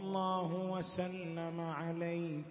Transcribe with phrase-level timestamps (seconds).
[0.00, 2.44] الله وسلم عليك.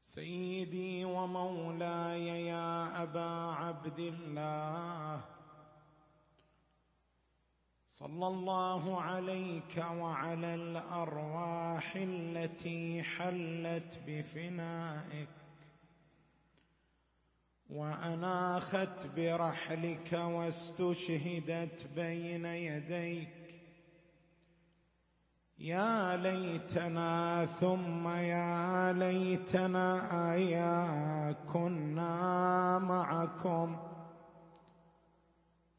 [0.00, 5.24] سيدي ومولاي يا أبا عبد الله
[7.86, 15.28] صلى الله عليك وعلى الأرواح التي حلت بفنائك.
[17.70, 23.41] وأناخت برحلك واستشهدت بين يديك.
[25.62, 33.76] يا ليتنا ثم يا ليتنا يا كنا معكم.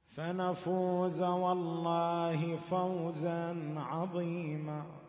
[0.08, 5.03] فنفوز والله فوزا عظيما.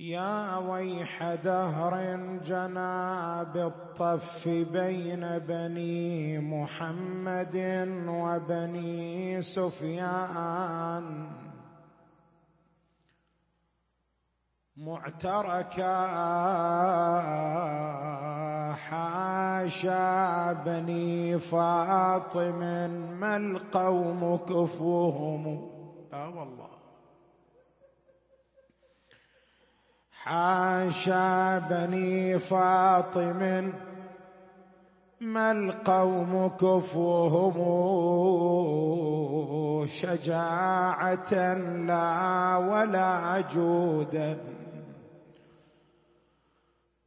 [0.00, 7.56] يا ويح دهر جنى بالطف بين بني محمد
[8.08, 11.30] وبني سفيان.
[14.76, 16.06] معتركا
[18.74, 22.58] حاشا بني فاطم
[23.20, 25.70] ما القوم كفوهم
[26.12, 26.73] آه والله.
[30.24, 33.72] حاشا بني فاطم
[35.20, 37.56] ما القوم كفوهم
[39.86, 41.54] شجاعة
[41.86, 44.38] لا ولا جودا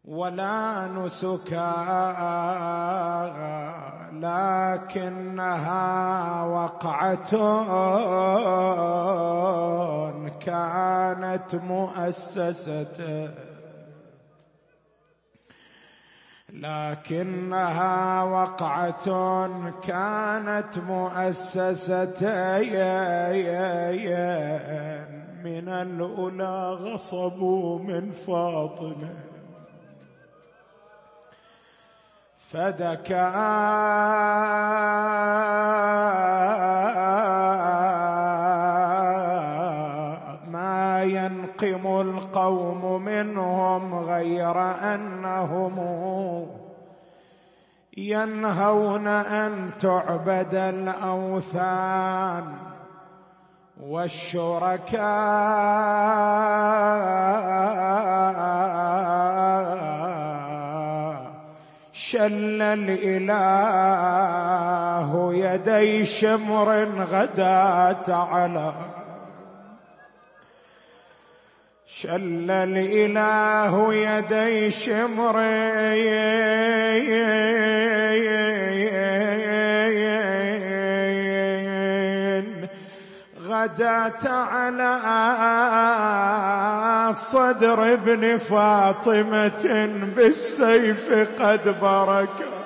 [0.06, 1.74] ولا نسكا
[4.14, 5.84] لكنها
[6.44, 7.36] وقعة
[10.40, 13.30] كانت مؤسسة.
[16.50, 19.08] لكنها وقعة
[19.82, 22.22] كانت مؤسسة.
[25.44, 29.14] من الأولى غصبوا من فاطمة.
[32.52, 33.34] فدكا
[41.64, 44.62] ينقم القوم منهم غير
[44.94, 45.78] أنهم
[47.98, 52.44] ينهون أن تعبد الأوثان
[53.82, 55.08] والشركاء.
[61.92, 63.88] شل الإله
[65.34, 68.74] يدي شمر غدات على
[72.02, 75.38] شل الإله يدي شمر
[83.42, 84.94] غدات على
[87.14, 92.57] صدر ابن فاطمة بالسيف قد برك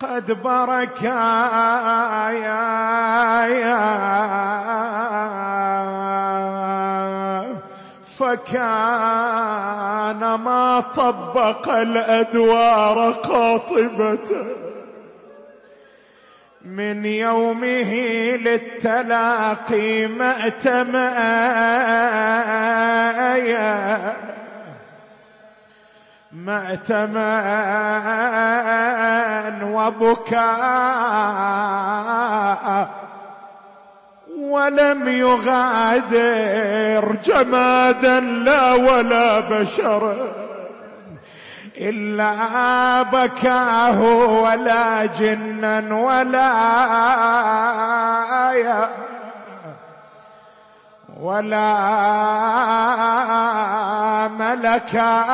[0.00, 2.30] قد برك يا
[3.48, 3.84] يا
[8.18, 9.14] فكان
[10.34, 14.46] ما طبق الأدوار قاطبته
[16.64, 17.94] من يومه
[18.36, 21.08] للتلاقي مأتما
[26.44, 27.34] مأتما
[29.62, 30.44] وبكاء
[34.38, 40.16] ولم يغادر جمادا لا ولا بشرا
[41.76, 44.02] إلا بكاه
[44.42, 46.50] ولا جنا ولا
[48.50, 48.88] آية
[51.20, 51.74] ولا
[54.28, 55.24] ملكا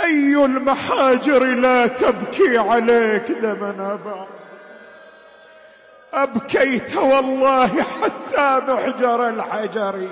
[0.00, 4.26] أي المحاجر لا تبكي عليك دمنا بعد
[6.14, 10.08] أبكيت والله حتى محجر الحجر.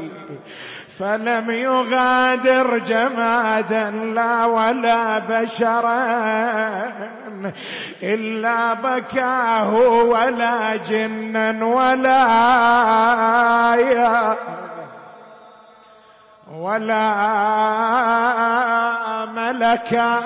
[0.99, 6.93] فلم يغادر جمادا لا ولا بشرا
[8.03, 12.25] إلا بكاه ولا جنا ولا
[13.77, 14.37] يا
[16.53, 17.15] ولا
[19.27, 20.19] ملكا.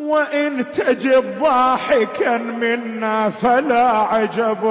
[0.00, 4.64] وإن تجد ضاحكا منا فلا عجب.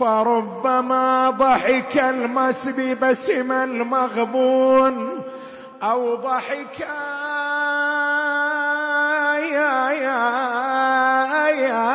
[0.00, 5.22] فربما ضحك المسبي بسم المغبون
[5.82, 6.80] أو ضحك.
[9.40, 10.30] يا يا
[11.50, 11.86] يا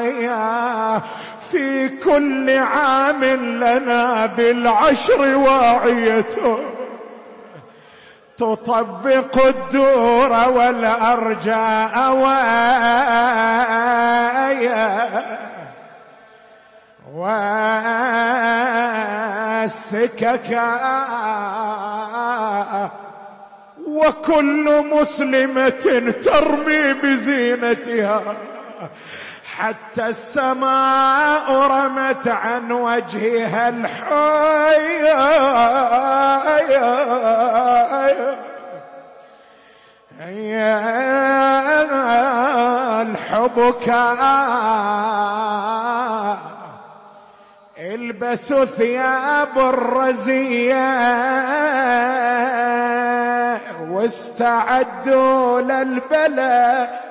[0.00, 1.02] يا
[1.50, 6.58] في كل عام لنا بالعشر واعيته
[8.36, 11.94] تطبق الدور والأرجاء.
[17.14, 18.90] والسكك
[23.86, 28.22] وكل مسلمة ترمي بزينتها.
[29.56, 35.12] حتى السماء رمت عن وجهها الحي
[43.02, 43.88] الحبك
[47.94, 50.84] البسوا ثياب الرزية
[53.90, 57.04] واستعدوا للبلاء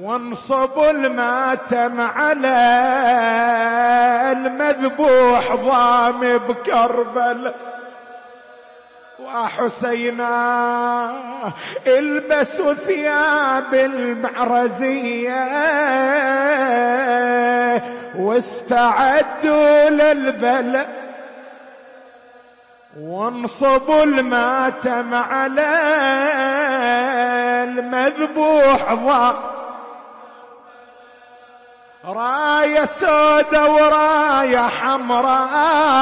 [0.00, 2.58] وانصبوا الماتم على
[4.32, 7.54] المذبوح ضام بكربل.
[9.18, 10.30] وحسينا
[11.86, 15.38] البسوا ثياب المعرزية.
[18.16, 20.98] واستعدوا للبلاء
[23.00, 25.68] وانصبوا الماتم على
[27.64, 29.36] المذبوح ضام
[32.04, 35.98] راية سودة وراية حمراء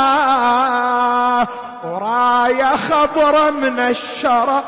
[1.85, 4.65] وراية خضرة من الشرق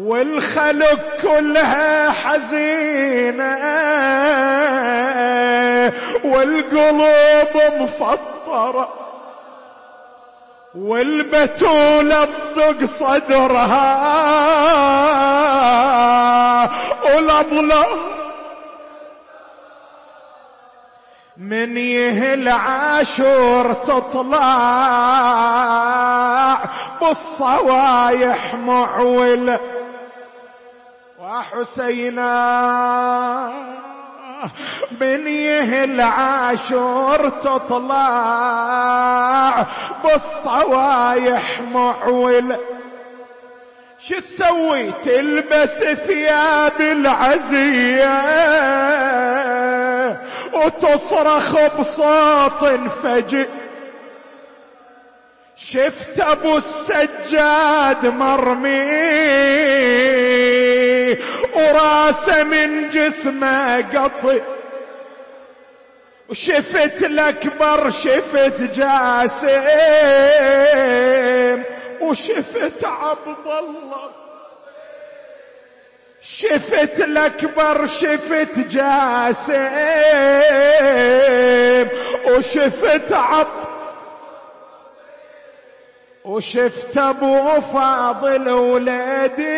[0.00, 3.58] والخلق كلها حزينة
[6.24, 8.88] والقلوب مفطرة
[10.74, 13.88] والبتولة بضق صدرها
[17.04, 17.86] والأضلاع
[21.36, 24.48] من يهل عاشور تطلع
[27.00, 29.58] بالصوايح معول
[31.28, 32.32] وحسينا
[35.00, 38.06] من يهل عاشور تطلع
[40.04, 42.56] بالصوايح معول.
[43.98, 48.18] شو تسوي؟ تلبس ثياب العزية
[50.52, 52.64] وتصرخ بصوت
[53.02, 53.48] فجئ.
[55.66, 58.88] شفت ابو السجاد مرمي
[61.54, 64.42] وراسه من جسمه قطي.
[66.28, 69.48] وشفت الأكبر شفت جاسم
[72.00, 74.10] وشفت عبد الله.
[76.20, 79.68] شفت الأكبر شفت جاسم
[82.26, 83.67] وشفت عب
[86.28, 89.48] وشفت أبو فاضل ولدي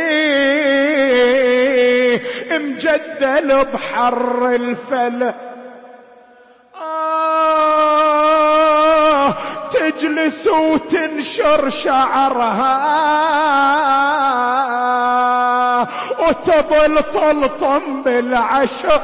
[2.50, 5.34] مجدل بحر الفلك
[6.82, 7.80] آه
[9.72, 12.80] تجلس وتنشر شعرها
[16.18, 19.02] وتظل طلطم بالعشر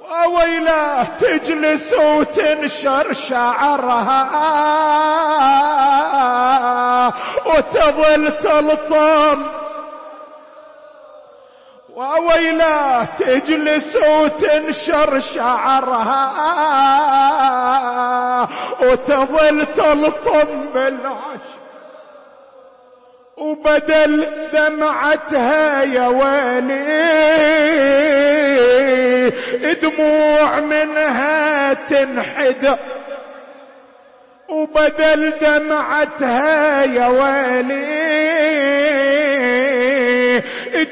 [0.00, 4.28] وويله تجلس وتنشر شعرها.
[7.46, 9.46] وتظل تلطم.
[11.94, 16.48] وويلا تجلس وتنشر شعرها.
[18.82, 21.58] وتظل تلطم بالعشر
[23.36, 27.28] وبدل دمعتها يا ويلي
[29.82, 32.78] دموع منها تنحدر
[34.48, 38.38] وبدل دمعتها يا ويلي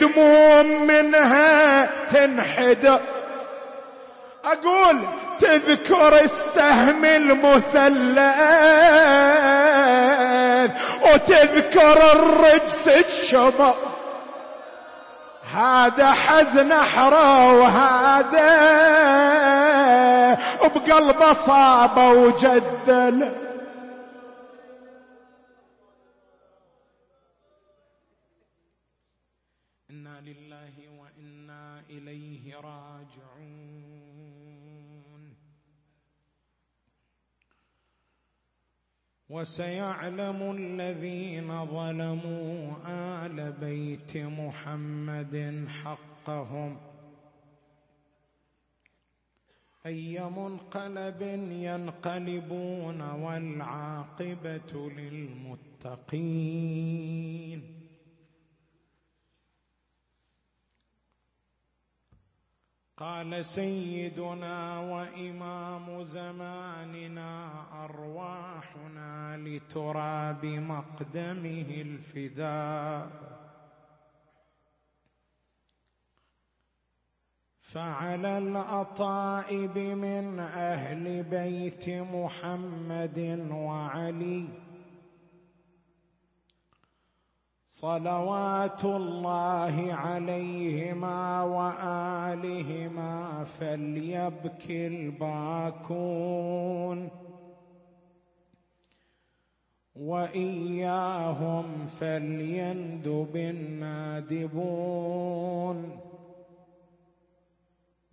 [0.00, 3.00] دموع منها تنحدر
[4.44, 4.98] أقول
[5.40, 8.26] تذكر السهم المثلث
[11.02, 13.74] وتذكر الرجس الشبر.
[15.56, 18.56] هذا حزن أحرى وهذا
[20.64, 23.45] بقلبه صابه وجدل.
[39.36, 46.76] وسيعلم الذين ظلموا آل بيت محمد حقهم.
[49.86, 56.16] اي منقلب ينقلبون والعاقبة للمتقين.
[62.96, 67.52] قال سيدنا وإمام زماننا
[67.84, 73.36] أرواحنا لتراب مقدمه الفداء.
[77.60, 84.48] فعلى الأطائب من أهل بيت محمد وعلي
[87.76, 96.28] صلوات الله عليهما وآلهما فليبكي الباكون
[99.96, 104.96] وإياهم فليندب النادبون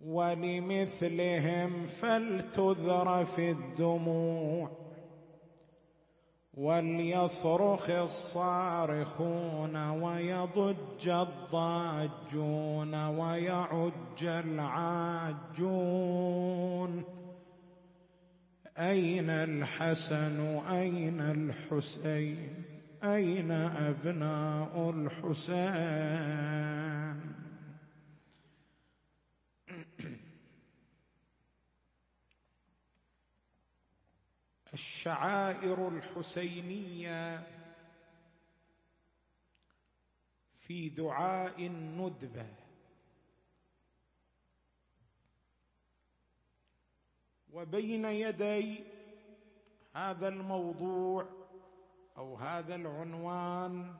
[0.00, 4.83] ولمثلهم فلتذرف الدموع
[6.56, 15.44] وليصرخ الصارخون ويضج الضاجون ويعج العاجون.
[18.78, 22.64] أين الحسن؟ أين الحسين؟
[23.04, 25.64] أين أبناء الحسين؟
[34.74, 37.46] الشعائر الحسينية
[40.58, 42.46] في دعاء الندبة.
[47.52, 48.84] وبين يدي
[49.92, 51.28] هذا الموضوع
[52.16, 53.96] أو هذا العنوان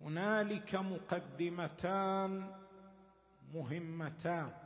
[0.00, 2.54] هنالك مقدمتان
[3.54, 4.65] مهمتان.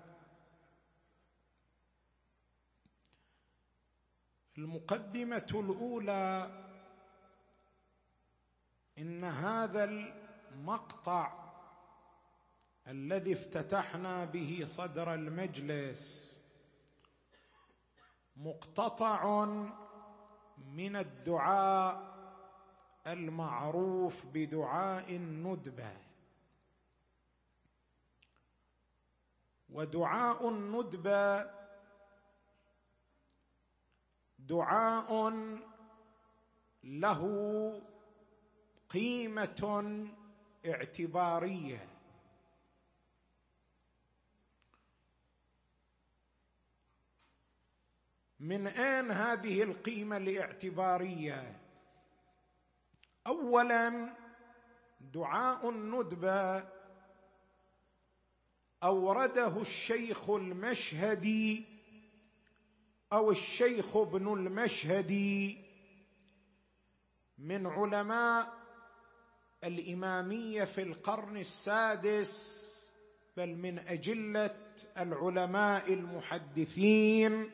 [4.61, 6.51] المقدمة الأولى
[8.99, 11.51] إن هذا المقطع
[12.87, 16.37] الذي افتتحنا به صدر المجلس
[18.37, 19.45] مقتطع
[20.59, 22.11] من الدعاء
[23.07, 25.97] المعروف بدعاء الندبة.
[29.71, 31.60] ودعاء الندبة
[34.51, 35.33] دعاء
[36.85, 37.23] له
[38.91, 39.85] قيمة
[40.67, 41.87] اعتبارية.
[48.41, 51.57] من اين هذه القيمة الاعتبارية؟
[53.27, 54.17] اولا
[55.01, 56.69] دعاء الندبه
[58.83, 61.70] أورده الشيخ المشهدي
[63.13, 65.59] أو الشيخ ابن المشهدي
[67.39, 68.53] من علماء
[69.65, 72.61] الإمامية في القرن السادس
[73.37, 74.57] بل من أجلة
[74.99, 77.51] العلماء المحدثين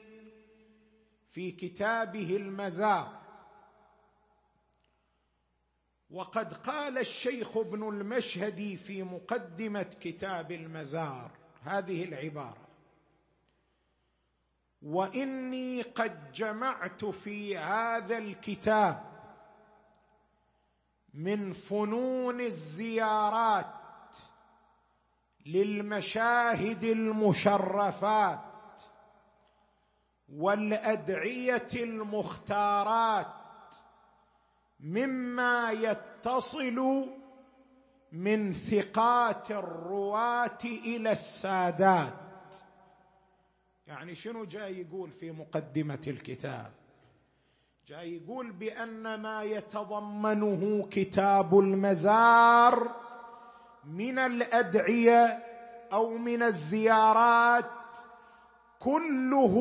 [1.30, 3.20] في كتابه المزار
[6.10, 11.30] وقد قال الشيخ ابن المشهدي في مقدمة كتاب المزار
[11.62, 12.65] هذه العبارة.
[14.86, 19.02] وإني قد جمعت في هذا الكتاب
[21.14, 23.66] من فنون الزيارات
[25.46, 28.40] للمشاهد المشرفات
[30.28, 33.26] والأدعية المختارات
[34.80, 37.08] مما يتصل
[38.12, 42.25] من ثقات الرواة إلى السادات.
[43.86, 46.72] يعني شنو جاي يقول في مقدمة الكتاب؟
[47.88, 52.94] جاي يقول بأن ما يتضمنه كتاب المزار
[53.84, 55.44] من الأدعية
[55.92, 57.70] أو من الزيارات
[58.78, 59.56] كله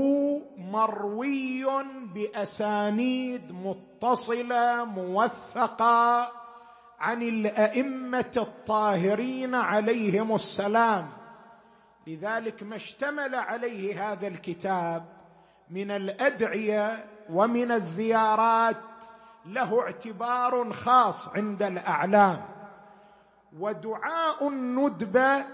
[0.58, 1.65] مروي
[2.13, 6.32] بأسانيد متصلة موثقة
[7.00, 11.25] عن الأئمة الطاهرين عليهم السلام.
[12.08, 15.06] لذلك ما اشتمل عليه هذا الكتاب
[15.70, 19.04] من الأدعية ومن الزيارات
[19.46, 22.46] له اعتبار خاص عند الأعلام.
[23.60, 25.46] ودعاء الندبه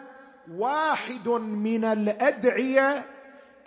[0.52, 3.06] واحد من الأدعية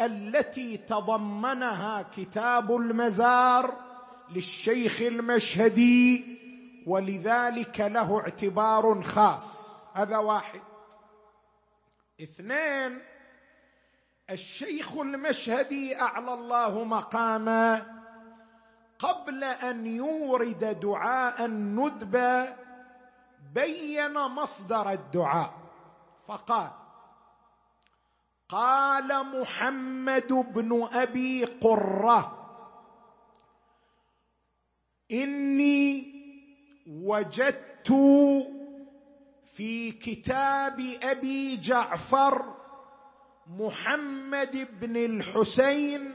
[0.00, 3.74] التي تضمنها كتاب المزار
[4.30, 6.24] للشيخ المشهدي
[6.86, 9.74] ولذلك له اعتبار خاص.
[9.94, 10.60] هذا واحد.
[12.20, 13.00] اثنين
[14.30, 17.86] الشيخ المشهدي أعلى الله مقامه
[18.98, 22.56] قبل أن يورد دعاء الندبه
[23.54, 25.54] بين مصدر الدعاء.
[26.28, 26.70] فقال
[28.48, 32.40] قال محمد بن أبي قرة
[35.10, 36.14] إني
[36.86, 37.90] وجدت
[39.54, 42.54] في كتاب أبي جعفر
[43.58, 46.12] محمد بن الحسين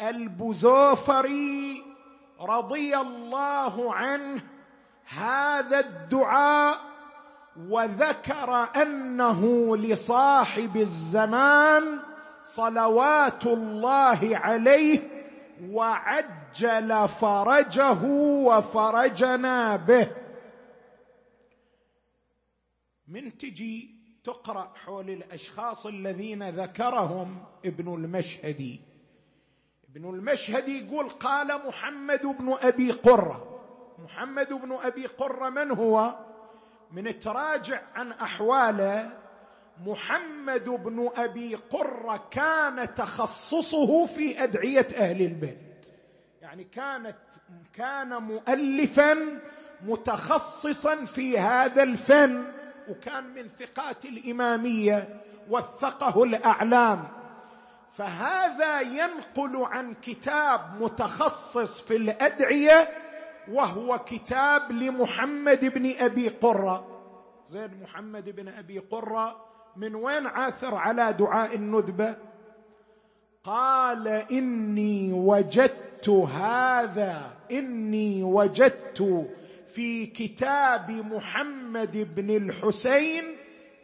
[0.00, 1.84] البزوفري
[2.40, 4.42] رضي الله عنه
[5.08, 6.78] هذا الدعاء
[7.68, 11.98] وذكر أنه لصاحب الزمان
[12.42, 15.00] صلوات الله عليه
[15.70, 18.02] وعجل فرجه
[18.44, 20.27] وفرجنا به.
[23.08, 28.80] من تجي تقرأ حول الأشخاص الذين ذكرهم ابن المشهدي.
[29.90, 33.60] ابن المشهدي يقول قال محمد بن أبي قرة.
[34.04, 36.18] محمد بن أبي قرة من هو؟
[36.92, 39.18] من تراجع عن احواله
[39.86, 45.86] محمد بن أبي قرة كان تخصصه في أدعية أهل البيت.
[46.42, 47.18] يعني كانت
[47.72, 49.40] كان مؤلفا
[49.82, 52.57] متخصصا في هذا الفن.
[52.90, 55.20] وكان من ثقات الإمامية
[55.50, 57.08] وثقه الأعلام.
[57.92, 62.88] فهذا ينقل عن كتاب متخصص في الأدعية
[63.50, 66.86] وهو كتاب لمحمد بن أبي قرة.
[67.48, 69.36] زين محمد بن أبي قرة
[69.76, 72.16] من وين عاثر على دعاء الندبة؟
[73.44, 79.28] قال إني وجدت هذا إني وجدت
[79.74, 83.24] في كتاب محمد بن الحسين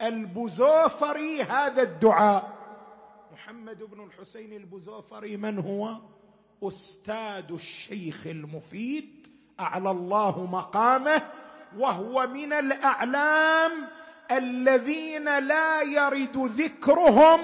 [0.01, 2.55] البزوفري هذا الدعاء.
[3.33, 5.97] محمد بن الحسين البزوفري من هو؟
[6.63, 9.27] أستاذ الشيخ المفيد
[9.59, 11.21] أعلى الله مقامه
[11.77, 13.71] وهو من الأعلام
[14.31, 17.39] الذين لا يرد ذكرهم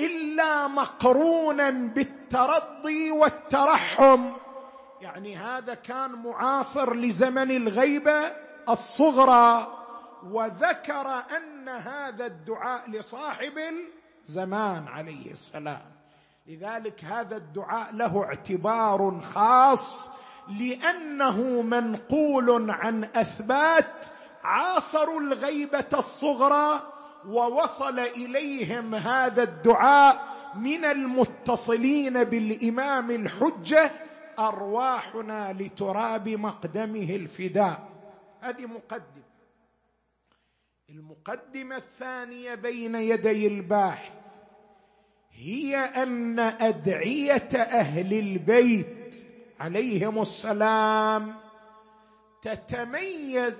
[0.00, 4.43] إلا مقرونا بالترضي والترحم.
[5.04, 8.32] يعني هذا كان معاصر لزمن الغيبة
[8.68, 9.78] الصغرى
[10.26, 13.52] وذكر أن هذا الدعاء لصاحب
[14.28, 15.82] الزمان عليه السلام.
[16.46, 20.10] لذلك هذا الدعاء له اعتبار خاص
[20.48, 24.06] لأنه منقول عن أثبات
[24.44, 26.80] عاصروا الغيبة الصغرى
[27.28, 33.90] ووصل إليهم هذا الدعاء من المتصلين بالإمام الحجة
[34.38, 37.88] أرواحنا لتراب مقدمه الفداء.
[38.40, 39.24] هذه مقدمة.
[40.90, 44.12] المقدمة الثانية بين يدي الباحث
[45.32, 49.14] هي أن أدعية أهل البيت
[49.60, 51.34] عليهم السلام
[52.42, 53.58] تتميز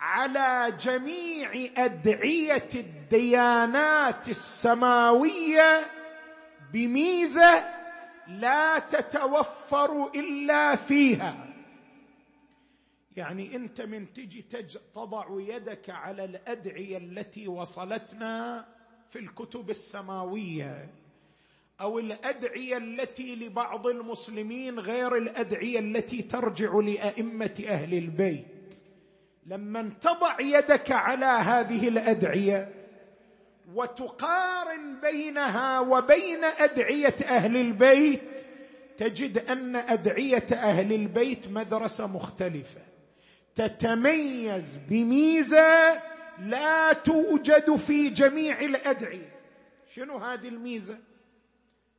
[0.00, 5.80] على جميع أدعية الديانات السماوية
[6.72, 7.64] بميزة
[8.28, 11.48] لا تتوفر إلا فيها.
[13.16, 14.44] يعني أنت من تجي
[14.94, 18.66] تضع يدك على الأدعية التي وصلتنا
[19.10, 20.88] في الكتب السماوية
[21.80, 28.74] أو الأدعية التي لبعض المسلمين غير الأدعية التي ترجع لأئمة أهل البيت.
[29.46, 32.81] لما تضع يدك على هذه الأدعية
[33.74, 38.46] وتقارن بينها وبين أدعية أهل البيت
[38.96, 42.80] تجد أن أدعية أهل البيت مدرسة مختلفة.
[43.54, 46.02] تتميز بميزة
[46.38, 49.32] لا توجد في جميع الأدعية.
[49.94, 50.98] شنو هذه الميزة؟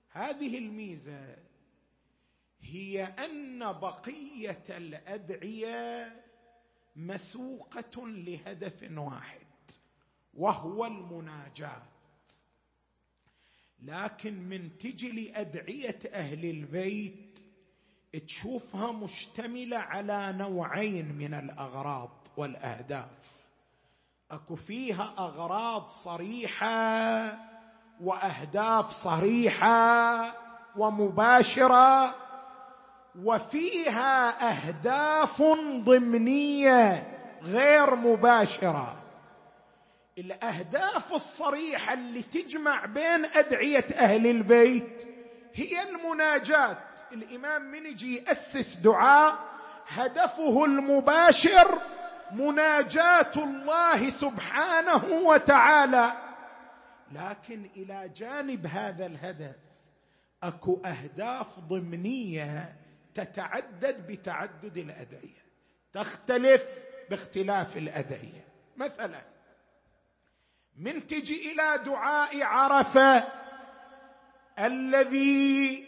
[0.09, 1.35] هذه الميزة
[2.61, 6.13] هي أن بقية الأدعية
[6.95, 9.42] مسوقة لهدف واحد.
[10.33, 11.81] وهو المناجاة.
[13.79, 17.39] لكن من تجي لادعيه أهل البيت
[18.27, 23.43] تشوفها مشتملة على نوعين من الأغراض والأهداف.
[24.31, 27.37] أكو فيها أغراض صريحة
[28.01, 30.33] وأهداف صريحة
[30.77, 32.15] ومباشرة
[33.15, 35.41] وفيها أهداف
[35.83, 37.07] ضمنية
[37.43, 39.02] غير مباشرة.
[40.17, 45.07] الاهداف الصريحة اللي تجمع بين أدعية أهل البيت
[45.53, 46.77] هي المناجاة.
[47.11, 49.37] الإمام من يجي يأسس دعاء
[49.87, 51.81] هدفه المباشر
[52.31, 56.13] مناجاة الله سبحانه وتعالى.
[57.11, 59.55] لكن إلى جانب هذا الهدف
[60.43, 62.75] أكو أهداف ضمنية
[63.15, 65.43] تتعدد بتعدد الأدعية
[65.93, 66.65] تختلف
[67.09, 68.47] باختلاف الأدعية.
[68.77, 69.32] مثلا
[70.77, 73.23] من تجي إلى دعاء عرفة
[74.59, 75.87] الذي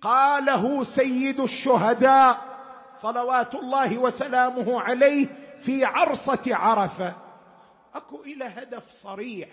[0.00, 2.54] قاله سيد الشهداء
[2.94, 5.26] صلوات الله وسلامه عليه
[5.60, 7.14] في عرصة عرفة.
[7.94, 9.48] أكو إلى هدف صريح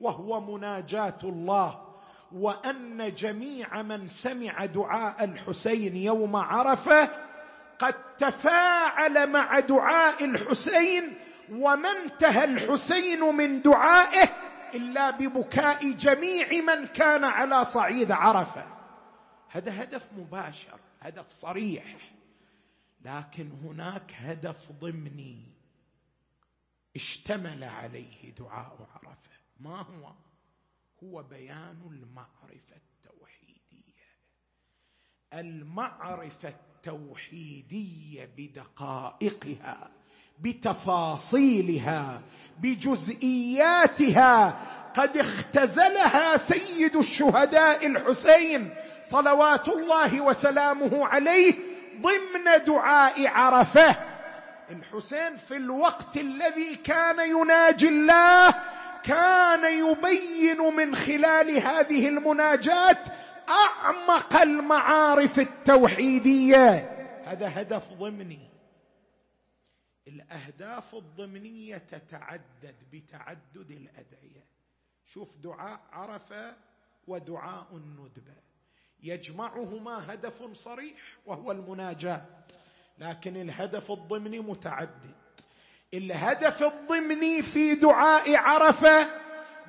[0.00, 1.90] وهو مناجاة الله
[2.32, 7.08] وأن جميع من سمع دعاء الحسين يوم عرفة
[7.78, 11.14] قد تفاعل مع دعاء الحسين
[11.50, 14.28] وما انتهى الحسين من دعائه
[14.74, 18.66] إلا ببكاء جميع من كان على صعيد عرفة.
[19.48, 21.96] هذا هدف مباشر هدف صريح.
[23.00, 25.52] لكن هناك هدف ضمني
[26.96, 29.30] اشتمل عليه دعاء عرفة.
[29.60, 30.12] ما هو؟
[31.04, 34.06] هو بيان المعرفة التوحيدية.
[35.32, 39.99] المعرفة التوحيدية بدقائقها.
[40.42, 42.20] بتفاصيلها
[42.62, 44.60] بجزئياتها.
[44.94, 48.70] قد اختزلها سيد الشهداء الحسين
[49.02, 51.54] صلوات الله وسلامه عليه
[52.00, 53.96] ضمن دعاء عرفة.
[54.70, 58.54] الحسين في الوقت الذي كان يناجي الله
[59.04, 62.98] كان يبين من خلال هذه المناجاة
[63.48, 66.90] أعمق المعارف التوحيدية.
[67.26, 68.49] هذا هدف ضمني.
[70.08, 74.44] الأهداف الضمنية تتعدد بتعدد الأدعية.
[75.06, 76.56] شوف دعاء عرفة
[77.06, 78.34] ودعاء الندبة.
[79.02, 82.24] يجمعهما هدف صريح وهو المناجاة
[82.98, 85.14] لكن الهدف الضمني متعدد.
[85.94, 89.08] الهدف الضمني في دعاء عرفة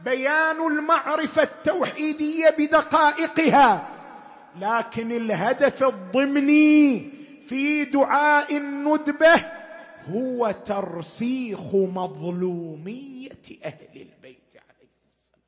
[0.03, 3.87] بيان المعرفة التوحيدية بدقائقها
[4.55, 7.11] لكن الهدف الضمني
[7.49, 9.60] في دعاء الندبة
[10.09, 13.31] هو ترسيخ مظلومية
[13.65, 15.41] أهل البيت عليهم السلام.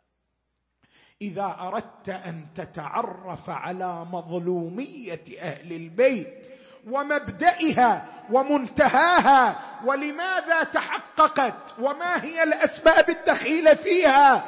[1.21, 6.47] إذا أردت أن تتعرف على مظلومية أهل البيت
[6.87, 14.45] ومبدئها ومنتهاها ولماذا تحققت وما هي الأسباب الدخيلة فيها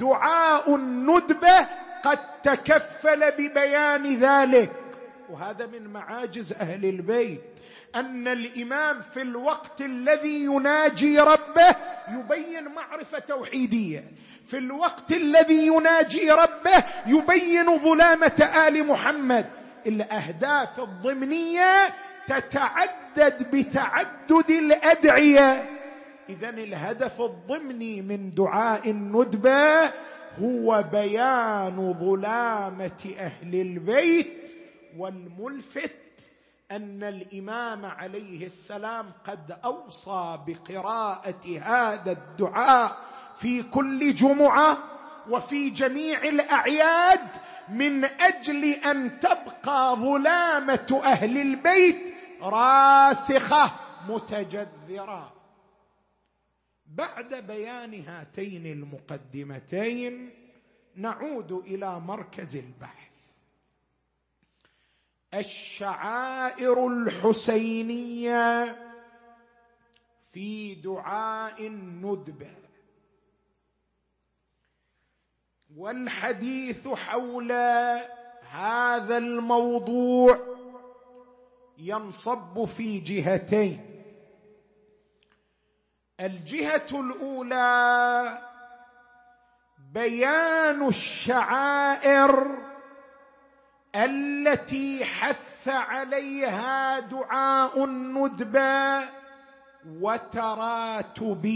[0.00, 1.68] دعاء الندبة
[2.04, 4.72] قد تكفل ببيان ذلك.
[5.30, 7.60] وهذا من معاجز أهل البيت.
[7.96, 11.76] أن الإمام في الوقت الذي يناجي ربه
[12.08, 14.04] يبين معرفة توحيدية.
[14.46, 19.46] في الوقت الذي يناجي ربه يبين ظلامه آل محمد.
[19.86, 21.88] الأهداف الضمنية
[22.26, 25.70] تتعدد بتعدد الأدعية.
[26.28, 29.84] اذا الهدف الضمني من دعاء الندبة
[30.38, 34.50] هو بيان ظلامه أهل البيت
[34.96, 36.03] والملفت
[36.76, 42.96] أن الإمام عليه السلام قد أوصى بقراءة هذا الدعاء
[43.36, 44.78] في كل جمعة
[45.30, 47.28] وفي جميع الأعياد
[47.68, 53.72] من أجل أن تبقى ظلامه أهل البيت راسخة
[54.08, 55.32] متجذرة.
[56.86, 60.30] بعد بيان هاتين المقدمتين
[60.96, 63.13] نعود إلى مركز البحث.
[65.34, 68.76] الشعائر الحسينية
[70.32, 72.50] في دعاء الندبه
[75.76, 77.52] والحديث حول
[78.50, 80.38] هذا الموضوع
[81.78, 83.90] ينصب في جهتين.
[86.20, 88.38] الجهة الأولى
[89.78, 92.58] بيان الشعائر
[93.94, 99.08] التي حث عليها دعاء الندبة
[99.86, 101.54] وتراتبيتها.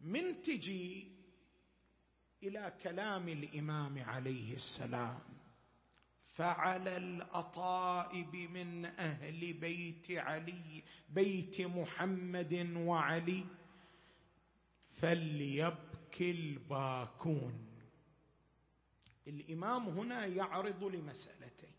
[0.00, 1.12] من تجي
[2.42, 5.20] إلى كلام الإمام عليه السلام.
[6.26, 13.44] فعلى الأطائب من أهل بيت علي بيت محمد وعلي
[14.90, 17.63] فليبكي الباكون.
[19.26, 21.72] الإمام هنا يعرض لمسألتين.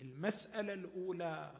[0.00, 1.54] المسألة الأولى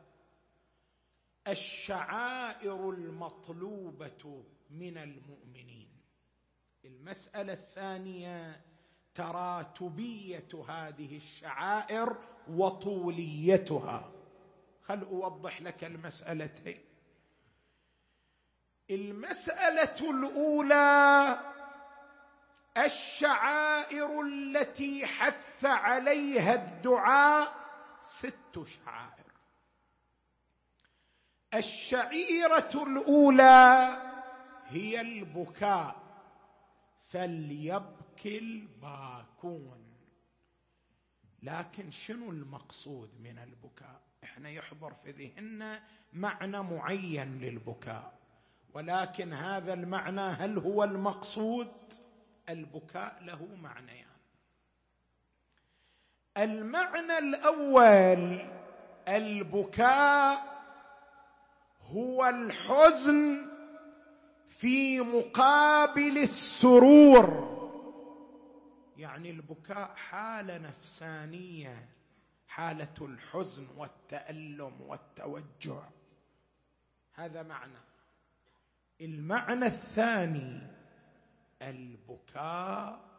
[1.49, 5.91] الشعائر المطلوبة من المؤمنين.
[6.85, 8.65] المسألة الثانية
[9.15, 12.17] تراتبية هذه الشعائر
[12.49, 14.13] وطوليتها.
[14.83, 16.79] خل أوضح لك المسألتين.
[18.91, 21.39] المسألة الأولى
[22.79, 27.55] الشعائر التي حث عليها الدعاء
[28.03, 29.25] ست شعائر.
[31.55, 33.97] الشعيرة الأولى
[34.67, 35.97] هي البكاء
[37.09, 39.81] فليبكي الباكون.
[41.43, 48.19] لكن شنو المقصود من البكاء؟ إحنا يحضر في ذهننا معنى معين للبكاء
[48.75, 51.73] ولكن هذا المعنى هل هو المقصود؟
[52.53, 54.07] البكاء له معنيان.
[56.37, 58.49] المعنى الأول
[59.09, 60.63] البكاء
[61.83, 63.47] هو الحزن
[64.49, 67.51] في مقابل السرور.
[68.97, 71.89] يعني البكاء حاله نفسانية
[72.49, 75.83] حالة الحزن والتألم والتوجع.
[77.15, 77.79] هذا معنى.
[79.01, 80.80] المعنى الثاني
[81.63, 83.11] البكاء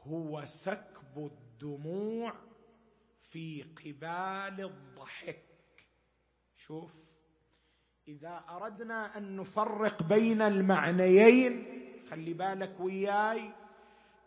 [0.00, 2.32] هو سكب الدموع
[3.22, 5.44] في قبال الضحك.
[6.54, 6.92] شوف
[8.08, 11.66] إذا أردنا أن نفرق بين المعنيين
[12.10, 13.50] خلي بالك وياي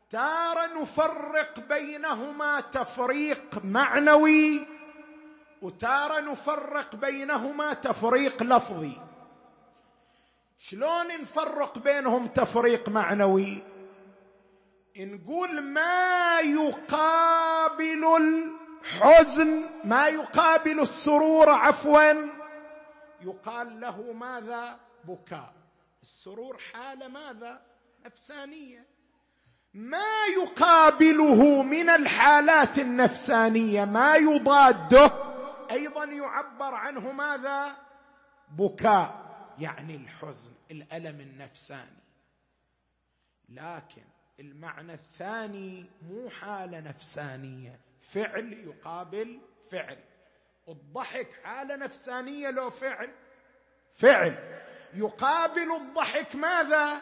[0.10, 4.68] تارة نفرق بينهما تفريق معنوي
[5.62, 9.07] وتارة نفرق بينهما تفريق لفظي.
[10.58, 13.64] شلون نفرق بينهم تفريق معنوي؟
[14.98, 22.14] نقول ما يقابل الحزن ما يقابل السرور عفوا.
[23.22, 25.54] يقال له ماذا؟ بكاء.
[26.02, 27.62] السرور حالة ماذا؟
[28.06, 28.86] نفسانية.
[29.74, 35.12] ما يقابله من الحالات النفسانية ما يضاده
[35.72, 37.76] أيضا يعبر عنه ماذا؟
[38.50, 39.27] بكاء.
[39.60, 42.04] يعني الحزن الألم النفساني.
[43.50, 44.04] لكن
[44.40, 49.40] المعنى الثاني مو حالة نفسانية فعل يقابل
[49.72, 49.98] فعل.
[50.70, 53.10] الضحك حالة نفسانية لو فعل.
[53.94, 54.62] فعل.
[54.94, 57.02] يقابل الضحك ماذا؟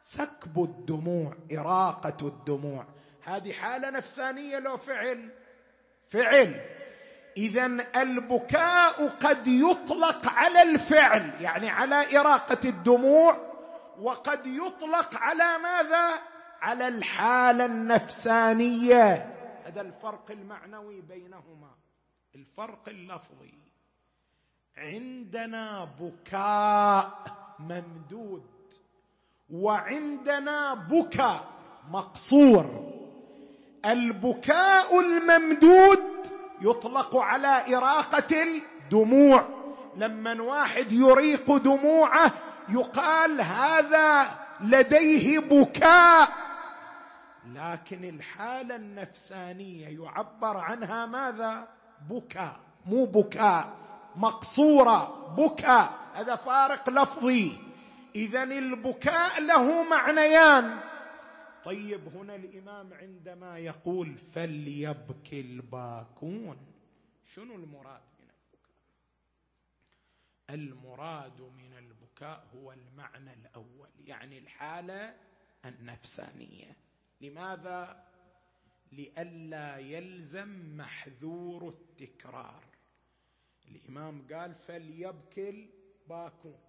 [0.00, 2.86] سكب الدموع إراقة الدموع.
[3.24, 5.30] هذه حالة نفسانية لو فعل.
[6.08, 6.77] فعل.
[7.36, 13.36] اذا البكاء قد يطلق على الفعل يعني على إراقة الدموع
[14.00, 16.10] وقد يطلق على ماذا؟
[16.60, 19.34] على الحالة النفسانية.
[19.64, 21.70] هذا الفرق المعنوي بينهما.
[22.34, 23.54] الفرق اللفظي.
[24.76, 27.24] عندنا بكاء
[27.58, 28.46] ممدود
[29.50, 31.44] وعندنا بكاء
[31.90, 32.88] مقصور.
[33.84, 36.07] البكاء الممدود
[36.60, 39.48] يطلق على إراقة الدموع.
[39.96, 42.32] لما واحد يريق دموعه
[42.68, 44.26] يقال هذا
[44.60, 46.28] لديه بكاء.
[47.54, 51.68] لكن الحالة النفسانية يعبر عنها ماذا؟
[52.10, 52.56] بكاء.
[52.86, 53.68] مو بكاء.
[54.16, 55.34] مقصورة.
[55.38, 55.90] بكاء.
[56.14, 57.58] هذا فارق لفظي.
[58.14, 60.78] اذا البكاء له معنيان.
[61.68, 66.56] طيب هنا الإمام عندما يقول فليبكي الباكون.
[67.24, 68.76] شنو المراد من البكاء؟
[70.50, 75.16] المراد من البكاء هو المعنى الأول يعني الحالة
[75.64, 76.76] النفسانية.
[77.20, 78.04] لماذا؟
[78.92, 82.64] لئلا يلزم محذور التكرار.
[83.68, 86.60] الإمام قال فليبكي الباكون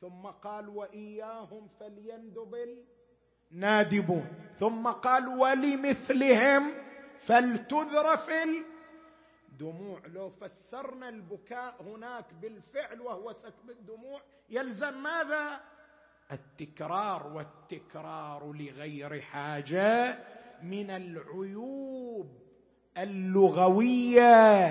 [0.00, 2.54] ثم قال وإياهم فليندب
[3.52, 4.26] النادبون
[4.58, 6.70] ثم قال ولمثلهم
[7.20, 8.30] فلتذرف
[9.52, 15.60] الدموع لو فسرنا البكاء هناك بالفعل وهو سكب الدموع يلزم ماذا؟
[16.32, 20.18] التكرار والتكرار لغير حاجة
[20.62, 22.28] من العيوب
[22.98, 24.66] اللغوية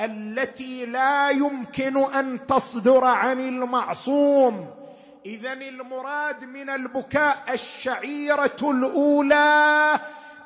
[0.00, 4.85] التي لا يمكن أن تصدر عن المعصوم.
[5.26, 10.00] اذا المراد من البكاء الشعيرة الأولى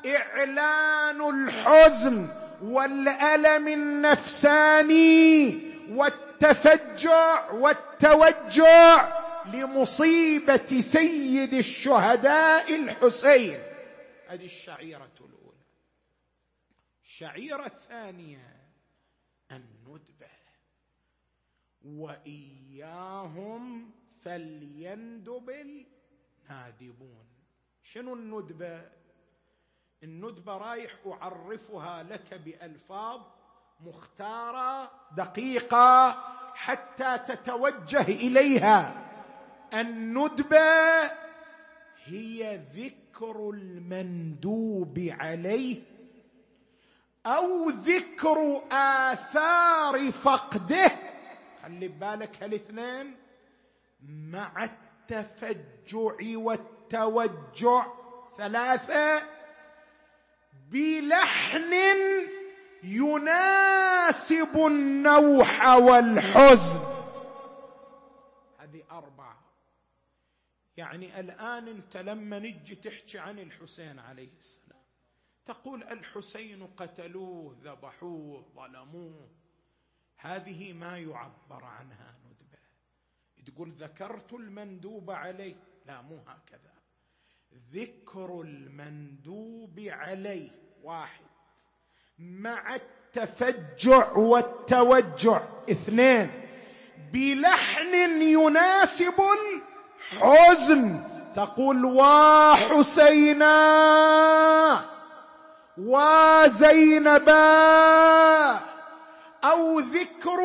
[0.07, 2.29] إعلان الحزن
[2.63, 13.59] والألم النفساني والتفجع والتوجع لمصيبة سيد الشهداء الحسين.
[14.29, 15.65] هذه الشعيرة الأولى.
[17.05, 18.57] الشعيرة الثانية
[19.51, 20.31] الندبة.
[21.85, 22.81] وإياهم
[24.25, 27.27] فليندب النادبون
[27.83, 28.83] شنو الندبة؟
[30.03, 33.21] الندبة رايح أعرفها لك بألفاظ
[33.81, 36.11] مختارة دقيقة
[36.55, 39.07] حتى تتوجه إليها.
[39.75, 41.05] الندبة
[42.05, 45.83] هي ذكر المندوب عليه
[47.27, 50.91] أو ذكر آثار فقده.
[51.63, 53.17] خلي بالك هالاثنين.
[54.03, 57.87] مع التفجع والتوجع
[58.39, 59.23] ثلاثة
[60.71, 61.73] بلحن
[62.83, 66.81] يناسب النوح والحزن.
[68.59, 69.41] هذه أربعة.
[70.77, 74.81] يعني الآن أنت لما نجي تحكي عن الحسين عليه السلام
[75.47, 79.29] تقول الحسين قتلوه ذبحوه ظلموه.
[80.17, 82.20] هذه ما يعبر عنها.
[83.55, 85.57] تقول ذكرت المندوب عليه.
[85.87, 86.73] لا مو هكذا.
[87.73, 90.51] ذكر المندوب عليه.
[90.83, 91.25] واحد.
[92.19, 95.43] مع التفجع والتوجع.
[95.71, 96.31] اثنين.
[97.13, 99.15] بلحن يناسب
[100.13, 103.51] الحزن تقول وحسينا.
[105.79, 107.31] وزينبا.
[109.45, 110.41] أو ذكر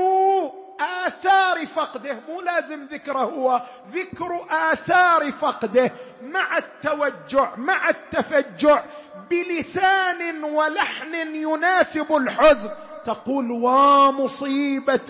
[0.80, 3.62] آثار فقده مو لازم ذكره هو
[3.92, 8.84] ذكر آثار فقده مع التوجع مع التفجع
[9.30, 12.72] بلسان ولحن يناسب الحزن.
[13.06, 15.08] تقول ومصيبتاه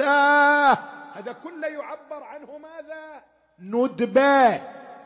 [1.13, 3.23] هذا كله يعبر عنه ماذا؟
[3.59, 4.61] ندبة.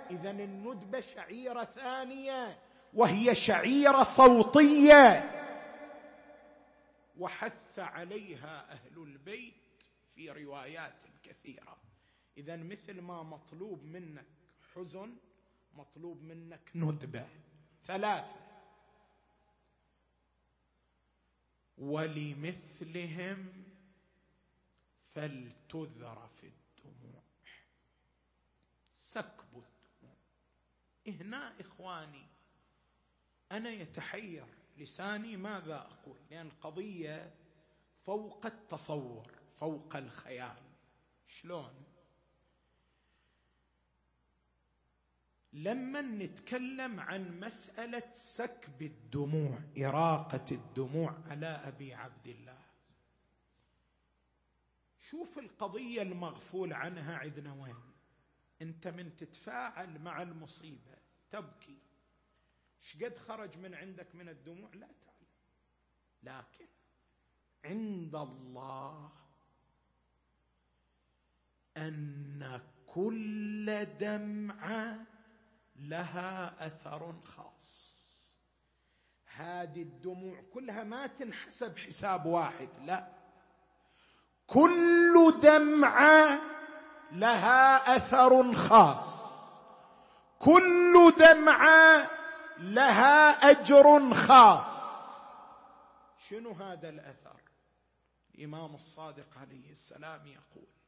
[0.10, 2.58] اذا الندبة شعيرة ثانية
[2.94, 5.30] وهي شعيرة صوتية.
[7.20, 9.69] وحث عليها أهل البيت
[10.20, 11.78] في روايات كثيرة.
[12.38, 14.26] اذا مثل ما مطلوب منك
[14.74, 15.18] حزن
[15.74, 17.28] مطلوب منك ندبة.
[17.86, 18.36] ثلاثة.
[21.78, 23.64] ولمثلهم
[25.14, 27.24] فلتذرف الدموع.
[28.94, 30.18] سكب الدموع
[31.08, 32.28] هنا إخواني
[33.52, 34.46] أنا يتحير
[34.78, 37.36] لساني ماذا أقول؟ لأن القضية
[38.06, 39.39] فوق التصور.
[39.60, 40.64] فوق الخيال.
[41.28, 41.86] شلون؟
[45.54, 52.66] لما نتكلم عن مسألة سكب الدموع إراقة الدموع على أبي عبد الله.
[55.00, 57.94] شوف القضية المغفول عنها عندنا وين.
[58.62, 60.98] أنت من تتفاعل مع المصيبة
[61.32, 61.78] تبكي.
[62.80, 65.28] شقد خرج من عندك من الدموع؟ لا تعلم.
[66.24, 66.68] لكن
[67.66, 69.12] عند الله
[71.88, 75.00] أن كل دمعه
[75.76, 77.90] لها أثر خاص.
[79.36, 83.08] هذه الدموع كلها ما تنحسب حساب واحد لا.
[84.48, 86.42] كل دمعه
[87.12, 89.30] لها أثر خاص.
[90.40, 92.10] كل دمعه
[92.58, 94.80] لها أجر خاص.
[96.30, 97.42] شنو هذا الأثر؟
[98.36, 100.79] الإمام الصادق عليه السلام يقول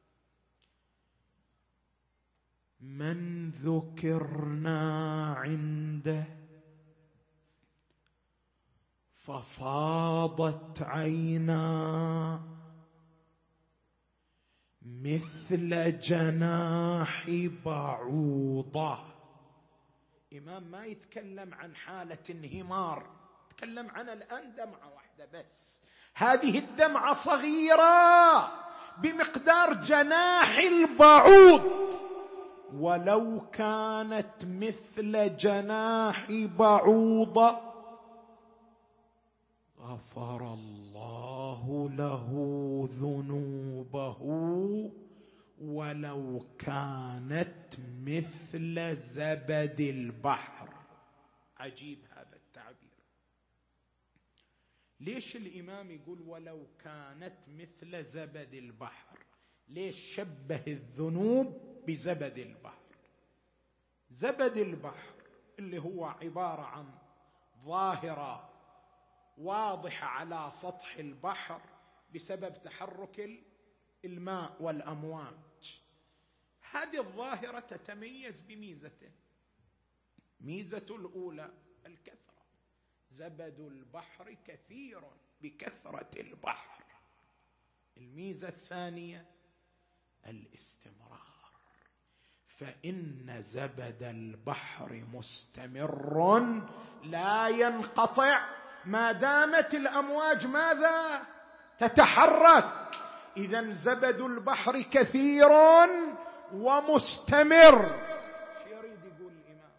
[2.82, 4.80] من ذكرنا
[5.34, 6.24] عنده
[9.14, 12.40] ففاضت عينا
[14.82, 17.30] مثل جناح
[17.64, 18.98] بعوضه
[20.32, 23.06] إمام ما يتكلم عن حالة انهمار
[23.50, 25.82] تكلم عن الآن دمعة واحدة بس.
[26.14, 28.52] هذه الدمعة صغيرة
[28.98, 31.92] بمقدار جناح البعوض.
[32.74, 37.72] ولو كانت مثل جناح بعوضه
[39.78, 42.28] غفر الله له
[42.92, 44.16] ذنوبه
[45.60, 50.68] ولو كانت مثل زبد البحر.
[51.56, 52.76] عجيب هذا التعبير.
[55.00, 59.18] ليش الإمام يقول ولو كانت مثل زبد البحر؟
[59.68, 62.82] ليش شبه الذنوب؟ بزبد البحر.
[64.10, 65.14] زبد البحر
[65.58, 66.98] اللي هو عبارة عن
[67.64, 68.52] ظاهرة
[69.38, 71.60] واضحة على سطح البحر
[72.14, 73.44] بسبب تحرك
[74.04, 75.82] الماء والأمواج.
[76.70, 79.12] هذه الظاهرة تتميز بميزتين
[80.40, 81.50] ميزة الأولى
[81.86, 82.42] الكثرة.
[83.10, 85.02] زبد البحر كثير
[85.42, 86.84] بكثرة البحر.
[87.96, 89.30] الميزة الثانية
[90.26, 91.31] الاستمرار.
[92.62, 96.62] فإن زبد البحر مستمر
[97.04, 98.48] لا ينقطع.
[98.84, 101.22] ما دامت الأمواج ماذا؟
[101.78, 102.94] تتحرك.
[103.36, 105.48] اذا زبد البحر كثير
[106.52, 108.02] ومستمر.
[108.66, 109.72] يريد يقول الإمام.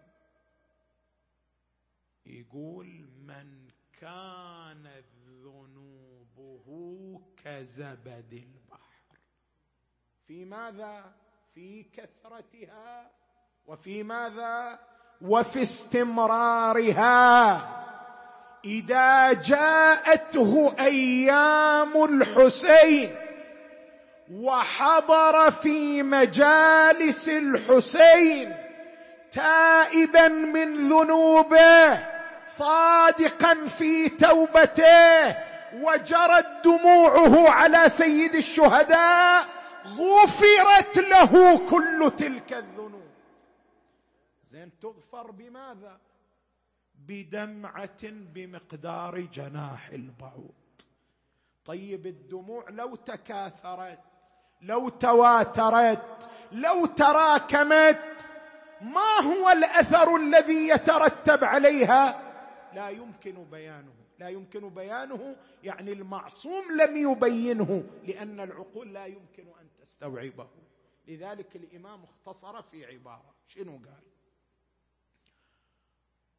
[2.26, 2.88] يقول
[3.28, 3.68] من
[4.02, 9.18] كانت ذنوبه كزبد البحر.
[10.28, 11.23] في ماذا؟
[11.56, 13.12] في كثرتها
[13.66, 14.80] وفي ماذا؟
[15.22, 17.14] وفي استمرارها.
[18.66, 23.16] إذا جاءته أيام الحسين
[24.32, 28.56] وحضر في مجالس الحسين
[29.32, 32.00] تائبا من ذنوبه
[32.46, 35.36] صادقا في توبته
[35.74, 39.46] وجرت دموعه على سيد الشهداء
[39.86, 43.12] غفرت له كل تلك الذنوب.
[44.48, 46.00] زين تغفر بماذا؟
[46.96, 50.54] بدمعة بمقدار جناح البعوض.
[51.66, 54.00] طيب الدموع لو تكاثرت
[54.62, 58.30] لو تواترت لو تراكمت
[58.82, 62.22] ما هو الأثر الذي يترتب عليها؟
[62.74, 63.94] لا يمكن بيانه.
[64.20, 69.63] لا يمكن بيانه يعني المعصوم لم يبينه لأن العقول لا يمكن أن
[70.04, 70.50] تستوعبه
[71.08, 73.36] لذلك الإمام اختصر في عبارة.
[73.48, 74.04] شنو قال؟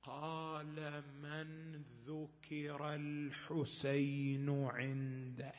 [0.03, 5.55] قال من ذكر الحسين عنده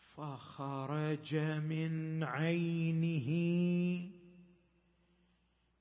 [0.00, 3.30] فخرج من عينه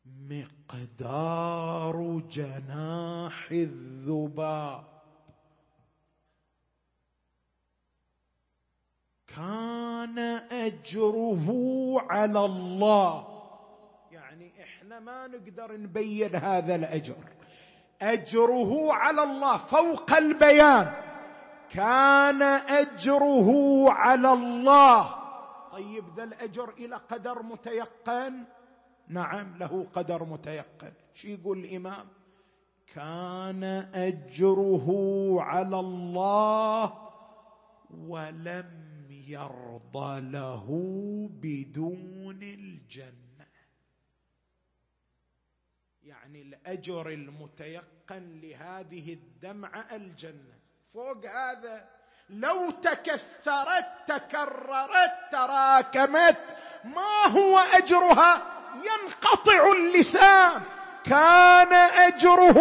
[0.05, 4.94] مقدار جناح الذباب.
[9.35, 10.19] كان
[10.51, 11.47] أجره
[12.09, 13.27] على الله.
[14.11, 17.15] يعني إحنا ما نقدر نبين هذا الأجر.
[18.01, 20.93] أجره على الله فوق البيان.
[21.69, 23.49] كان أجره
[23.91, 25.15] على الله.
[25.71, 28.43] طيب ذا الأجر إلى قدر متيقن؟
[29.07, 30.93] نعم له قدر متيقن.
[31.13, 32.07] شو يقول الإمام؟
[32.93, 33.63] كان
[33.95, 34.87] أجره
[35.41, 36.93] على الله
[38.07, 38.84] ولم
[39.27, 40.65] يرضى له
[41.31, 43.47] بدون الجنة.
[46.03, 50.59] يعني الأجر المتيقن لهذه الدمعة الجنة.
[50.93, 51.89] فوق هذا
[52.29, 58.41] لو تكثرت تكررت تراكمت ما هو أجرها؟
[58.75, 60.61] ينقطع اللسان.
[61.03, 62.59] كان أجره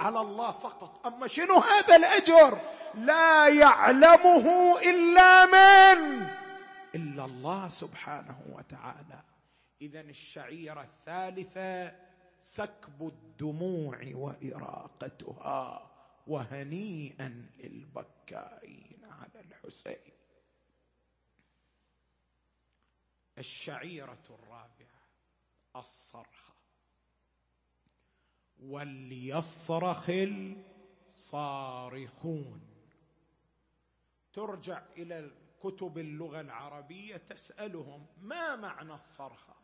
[0.00, 1.06] على الله فقط.
[1.06, 2.58] أما شنو هذا الأجر؟
[2.94, 6.26] لا يعلمه إلا من؟
[6.94, 9.22] إلا الله سبحانه وتعالى.
[9.82, 11.96] اذا الشعيرة الثالثة
[12.40, 15.90] سكب الدموع وإراقتها
[16.26, 20.12] وهنيئا للبكائين على الحسين.
[23.38, 25.08] الشعيرة الرابعة
[25.76, 26.54] الصرخة.
[28.60, 30.10] وليصرخ
[31.08, 32.67] الصارخون.
[34.38, 35.30] ترجع إلى
[35.60, 39.56] كتب اللغة العربية تسألهم ما معنى الصرخه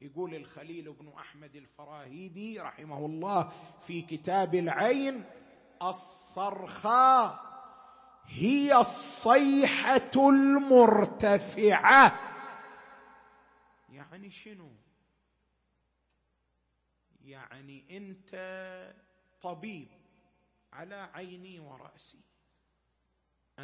[0.00, 5.24] يقول الخليل بن أحمد الفراهيدي رحمه الله في كتاب العين
[5.82, 7.40] الصرخه
[8.26, 12.20] هي الصيحة المرتفعة.
[13.90, 14.70] يعني شنو؟
[17.20, 18.34] يعني أنت
[19.42, 19.88] طبيب
[20.72, 22.20] على عيني ورأسي.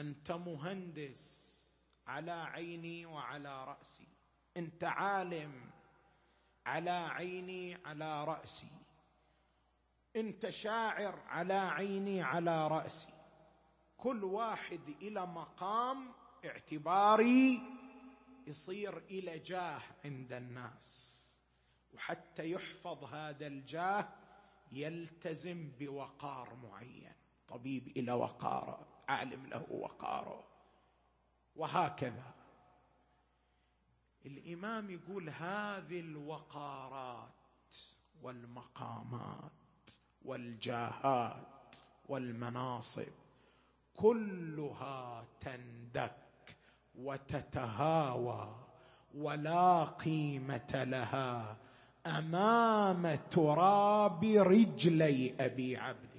[0.01, 1.47] أنت مهندس
[2.07, 4.09] على عيني وعلى رأسي.
[4.57, 5.71] أنت عالم
[6.67, 8.69] على عيني على رأسي.
[10.17, 13.13] أنت شاعر على عيني على رأسي.
[13.97, 16.13] كل واحد إلى مقام
[16.45, 17.61] اعتباري
[18.47, 21.17] يصير إلى جاه عند الناس.
[21.93, 24.09] وحتى يحفظ هذا الجاه
[24.73, 27.13] يلتزم بوقار معين
[27.49, 28.96] طبيب إلى وقارة.
[29.09, 30.45] عالم له وقاره
[31.57, 32.35] وهكذا.
[34.27, 37.29] الإمام يقول هذه الوقارات
[38.23, 39.53] والمقامات
[40.25, 41.77] والجاهات
[42.09, 43.13] والمناصب
[43.95, 46.17] كلها تندك
[46.95, 48.57] وتتهاوى
[49.15, 51.57] ولا قيمة لها
[52.07, 56.16] أمام تراب رجلي أبي عبد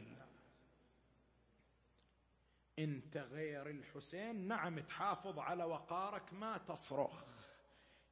[2.79, 7.23] انت غير الحسين نعم تحافظ على وقارك ما تصرخ.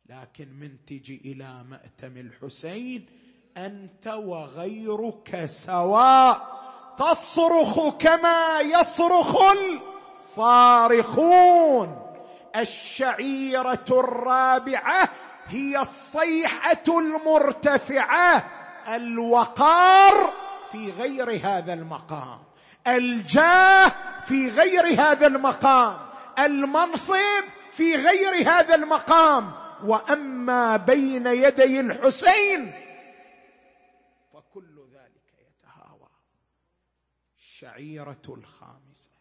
[0.06, 3.06] لكن من تجي إلى مأتم الحسين
[3.58, 6.56] أنت وغيرك سواء
[6.98, 9.36] تصرخ كما يصرخ
[10.20, 12.02] الصارخون.
[12.56, 15.10] الشعيرة الرابعة
[15.46, 18.52] هي الصيحة المرتفعة
[18.96, 20.34] الوقار
[20.72, 22.45] في غير هذا المقام.
[22.88, 23.90] الجاه
[24.22, 26.10] في غير هذا المقام
[26.40, 29.66] المنصب في غير هذا المقام.
[29.84, 32.72] وأما بين يدي الحسين
[34.34, 36.10] فكل ذلك يتهاوى.
[37.38, 39.12] الشعيرة الخامسة.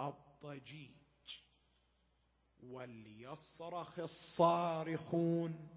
[0.00, 1.40] الضجيج
[2.62, 5.68] وليصرخ الصارخون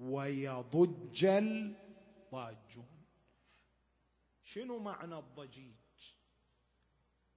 [0.00, 3.01] ويضج الضاجون.
[4.54, 5.74] شنو معنى الضجيج؟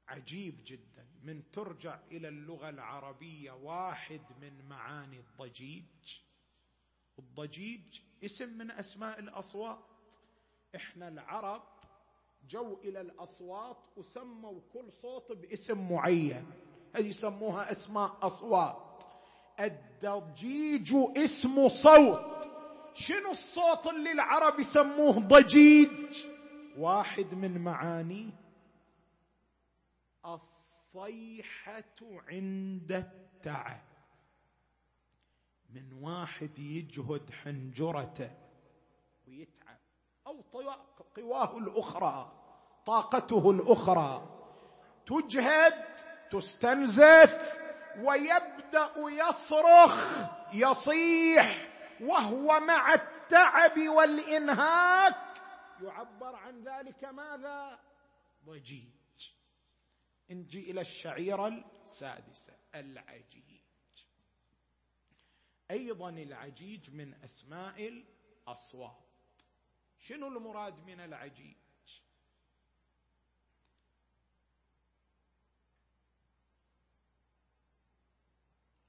[0.08, 1.08] عجيب جدا.
[1.24, 6.20] من ترجع إلى اللغة العربية واحد من معاني الضجيج.
[7.20, 9.86] الضجيج اسم من أسماء الأصوات.
[10.76, 11.64] إحنا العرب
[12.48, 16.52] جو إلى الأصوات وسموا كل صوت باسم معين.
[16.96, 19.04] هذه يسموها أسماء أصوات.
[19.60, 22.52] الضجيج اسم صوت.
[22.94, 26.35] شنو الصوت اللي العرب يسموه ضجيج؟
[26.78, 28.32] واحد من معانيه
[30.26, 31.84] الصيحة
[32.28, 33.82] عند التعب
[35.70, 38.32] من واحد يجهد حنجرته.
[39.28, 39.78] ويتعب.
[40.28, 40.42] أو
[41.16, 42.32] قواه الأخرى.
[42.86, 44.30] طاقته الأخرى.
[45.06, 45.86] تجهد
[46.32, 47.60] تستنزف
[47.98, 50.18] ويبدأ يصرخ
[50.54, 51.68] يصيح
[52.02, 55.25] وهو مع التعب والإنهاك.
[55.82, 57.80] يعبر عن ذلك ماذا؟
[58.46, 59.32] ضجيج
[60.30, 63.62] نجي إلى الشعيره السادسة العجيج.
[65.72, 69.06] أيضا العجيج من أسماء الأصوات.
[70.00, 71.56] شنو المراد من العجيج؟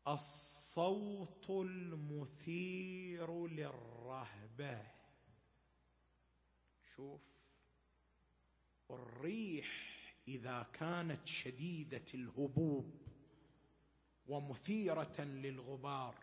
[0.08, 4.95] الصوت المثير للرهبة.
[6.96, 7.20] شوف
[8.90, 9.66] الريح
[10.28, 12.94] إذا كانت شديدة الهبوب
[14.28, 16.14] ومثيرة للغبار.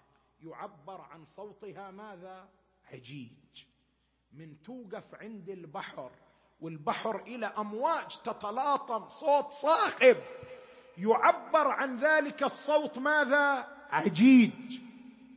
[0.44, 2.50] يعبر عن صوتها ماذا؟
[2.92, 3.64] عجيج.
[4.32, 6.12] من توقف عند البحر
[6.62, 10.18] والبحر إلى أمواج تتلاطم صوت صاخب.
[10.98, 14.80] يعبر عن ذلك الصوت ماذا؟ عجيج.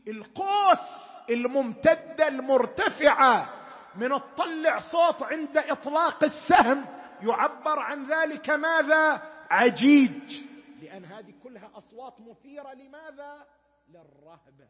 [0.08, 3.55] القوس الممتدة المرتفعة
[3.98, 6.84] من تطلع صوت عند اطلاق السهم
[7.22, 10.42] يعبر عن ذلك ماذا؟ عجيج.
[10.82, 12.72] لأن هذه كلها أصوات مثيرة.
[12.72, 13.46] لماذا؟
[13.88, 14.68] للرهبة.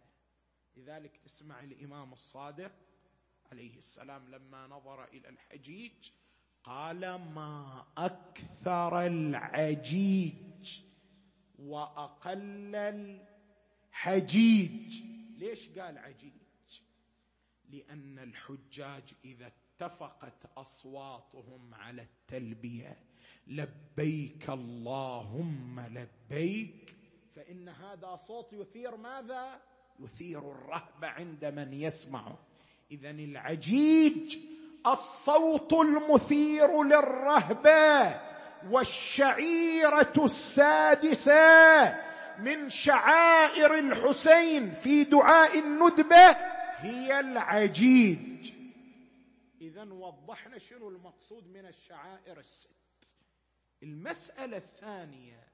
[0.76, 2.72] لذلك تسمع الإمام الصادق
[3.52, 6.10] عليه السلام لما نظر إلى الحجيج
[6.64, 7.00] قال
[7.34, 10.80] ما أكثر العجيج
[11.58, 12.76] وأقل
[13.94, 15.02] الحجيج.
[15.38, 16.32] ليش قال عجيج؟
[17.70, 22.98] لأن الحجاج إذا اتفقت أصواتهم على التلبية
[23.46, 26.96] لبيك اللهم لبيك
[27.36, 29.60] فإن هذا صوت يثير ماذا؟
[30.00, 32.38] يثير الرهبه عند من يسمعه
[32.90, 34.38] اذا العجيج
[34.86, 38.20] الصوت المثير للرهبه
[38.70, 41.94] والشعيرة السادسة
[42.38, 48.52] من شعائر الحسين في دعاء الندبة هي العجيج.
[49.60, 52.70] اذا وضحنا شنو المقصود من الشعائر الست.
[53.82, 55.48] المسألة الثانية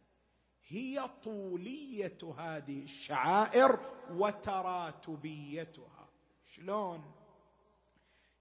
[0.68, 3.78] هي طولية هذه الشعائر
[4.10, 6.08] وتراتبيتها.
[6.54, 7.12] شلون؟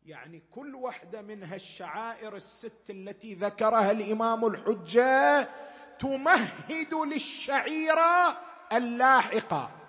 [0.05, 5.49] يعني كل واحدة من هالشعائر الست التي ذكرها الإمام الحجة
[5.99, 8.37] تمهد للشعيرة
[8.73, 9.80] اللاحقة.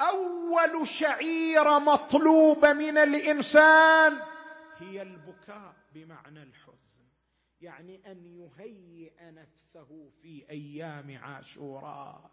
[0.00, 4.22] أول شعيره مطلوبه من الإنسان
[4.78, 7.08] هي البكاء بمعنى الحزن.
[7.60, 12.30] يعني أن يهيئ نفسه في أيام عاشوراء.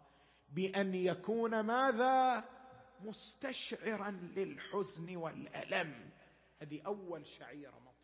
[0.48, 2.44] بأن يكون ماذا؟
[3.00, 6.10] مستشعرا للحزن والألم.
[6.62, 7.96] هذه أول شعيره مطلوبه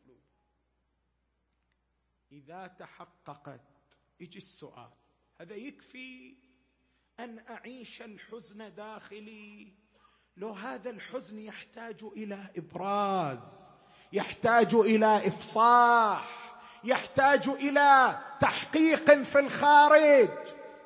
[2.32, 4.90] إذا تحققت يجي السؤال
[5.40, 6.36] هذا يكفي؟
[7.20, 9.72] أن أعيش الحزن داخلي.
[10.36, 13.74] لو هذا الحزن يحتاج إلى إبراز
[14.12, 16.52] يحتاج إلى إفصاح
[16.84, 20.30] يحتاج إلى تحقيق في الخارج.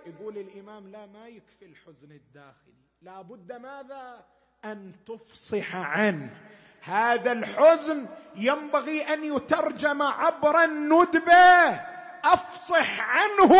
[0.06, 2.74] يقول الإمام لا ما يكفي الحزن الداخلي.
[3.02, 4.24] لا بد ماذا؟
[4.64, 6.36] أن تفصح عنه.
[6.80, 8.06] هذا الحزن
[8.36, 11.95] ينبغي أن يترجم عبر الندبة.
[12.32, 13.52] أفصح عنه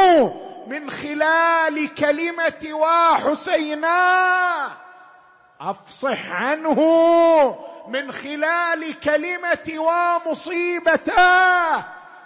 [0.67, 3.97] من خلال كلمة وحسينا.
[5.61, 6.81] أفصح عنه
[7.89, 11.17] من خلال كلمة ومصيبته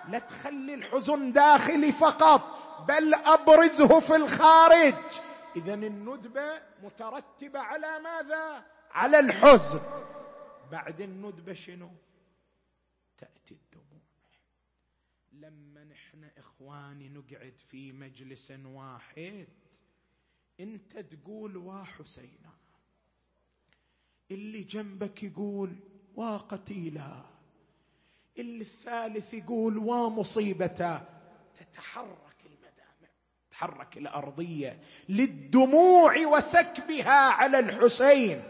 [0.09, 2.43] لا تخلي الحزن داخلي فقط
[2.89, 4.95] بل أبرزه في الخارج.
[5.57, 8.63] اذا الندبه مترتبه على ماذا؟
[8.93, 9.81] على الحزن.
[10.73, 11.91] بعد الندبه شنو؟
[13.19, 13.57] تأتي
[15.41, 19.47] لما نحن إخواني نقعد في مجلس واحد
[20.61, 22.51] انت تقول وحسينا
[24.31, 25.77] اللي جنبك يقول
[26.15, 27.25] وقتيلا
[28.39, 31.01] اللي الثالث يقول ومصيبته
[31.59, 33.11] تتحرك المدامع
[33.51, 38.43] تحرك الأرضية للدموع وسكبها على الحسين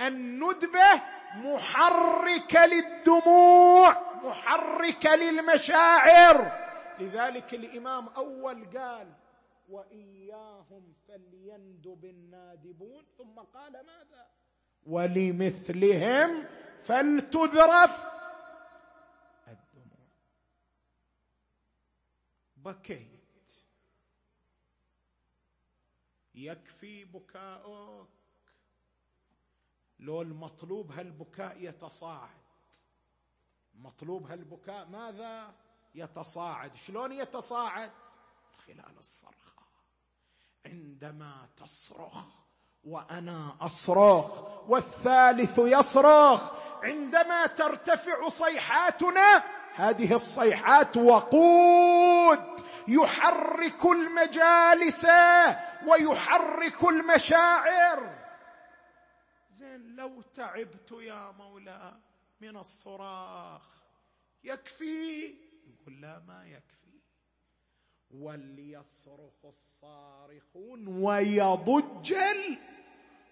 [0.00, 1.02] الندبه
[1.34, 6.64] محركه للدموع محركه للمشاعر.
[6.98, 9.12] لذلك الإمام أول قال
[9.68, 13.04] وإياهم فليندب النادبون.
[13.18, 14.26] ثم قال ماذا؟
[14.86, 16.44] ولمثلهم
[16.86, 18.04] فلتذرف
[19.48, 20.08] الدموع.
[22.56, 23.08] بكيت.
[26.34, 28.08] يكفي بكاؤك.
[30.04, 32.44] لو المطلوب هالبكاء يتصاعد.
[33.74, 35.54] مطلوب هالبكاء ماذا؟
[35.94, 36.76] يتصاعد.
[36.76, 37.90] شلون يتصاعد؟
[38.66, 39.64] خلال الصرخة.
[40.66, 42.26] عندما تصرخ
[42.84, 46.52] وأنا أصرخ والثالث يصرخ
[46.82, 49.42] عندما ترتفع صيحاتنا
[49.74, 52.64] هذه الصيحات وقود.
[52.88, 55.06] يحرك المجالس
[55.86, 58.23] ويحرك المشاعر.
[59.76, 61.92] لو تعبت يا مولاي
[62.40, 63.62] من الصراخ
[64.44, 65.34] يكفي؟
[65.66, 67.00] يقول لا ما يكفي.
[68.10, 72.14] وليصرخ الصارخون ويضج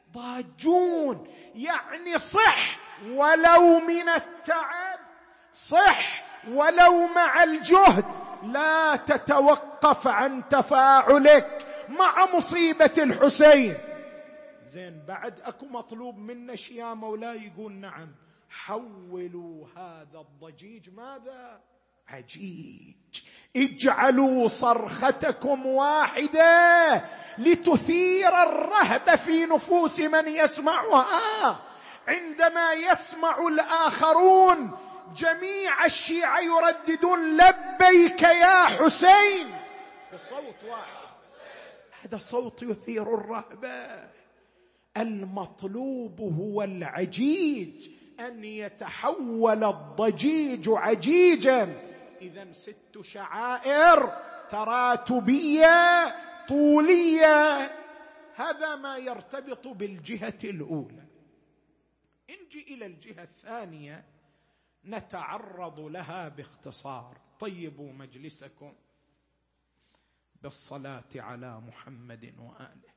[0.09, 1.27] الضاجون.
[1.55, 4.99] يعني صح ولو من التعب
[5.53, 8.05] صح ولو مع الجهد.
[8.43, 13.92] لا تتوقف عن تفاعلك مع مصيبة الحسين.
[14.73, 18.15] زين بعد اكو مطلوب منا يا مولاي يقول نعم.
[18.51, 21.61] حولوا هذا الضجيج ماذا؟
[22.09, 23.21] عجيج.
[23.57, 27.05] اجعلوا صرختكم واحدة
[27.39, 31.61] لتثير الرهبه في نفوس من يسمعها.
[32.09, 34.79] عندما يسمع الآخرون
[35.17, 39.47] جميع الشيعة يرددون لبيك يا حسين.
[40.15, 41.03] بصوت واحد.
[42.03, 44.12] هذا صوت يثير الرهبة.
[44.97, 47.91] المطلوب هو العجيج
[48.21, 51.93] أن يتحول الضجيج عجيجا.
[52.21, 54.19] اذا ست شعائر
[54.51, 56.07] تراتبية
[56.49, 57.63] طولية.
[58.35, 61.07] هذا ما يرتبط بالجهة الأولى.
[62.31, 64.05] نجي إلى الجهة الثانية
[64.85, 67.21] نتعرض لها باختصار.
[67.41, 68.75] طيبوا مجلسكم
[70.43, 72.92] بالصلاة على محمد وآله.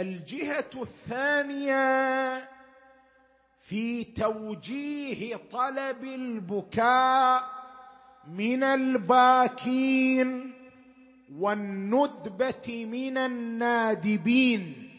[0.00, 2.48] الجهة الثانية
[3.60, 7.58] في توجيه طلب البكاء
[8.26, 10.52] من الباكين
[11.32, 14.90] والندبة من النادبين.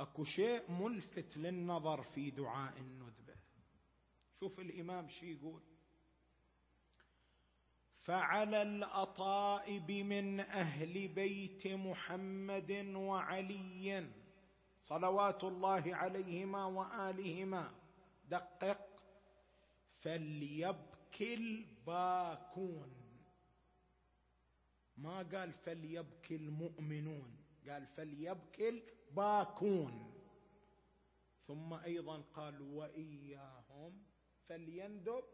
[0.00, 3.34] أكو شيء ملفت للنظر في دعاء الندبة.
[4.34, 5.62] شوف الإمام شي يقول.
[8.06, 14.10] فعلى الأطائب من أهل بيت محمد وعلي
[14.80, 17.74] صلوات الله عليهما وآلهما.
[18.28, 18.78] دقق.
[19.98, 22.92] فليبكي الباكون.
[24.96, 27.36] ما قال فليبكي المؤمنون؟
[27.68, 30.12] قال فليبكي الباكون.
[31.46, 34.02] ثم أيضا قال وإياهم
[34.48, 35.24] فليندب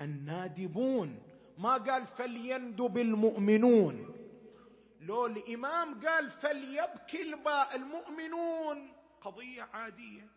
[0.00, 1.33] النادبون.
[1.58, 4.14] ما قال فليندب المؤمنون.
[5.00, 8.92] لو الإمام قال فليبكي الباء المؤمنون.
[9.20, 10.28] قضية عادية.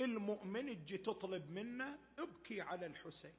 [0.00, 3.34] المؤمن تجي تطلب منه ابكي على الحسين.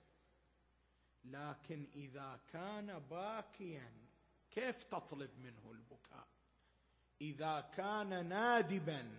[1.25, 3.91] لكن إذا كان باكيا
[4.51, 6.27] كيف تطلب منه البكاء؟
[7.21, 9.11] إذا كان نادبا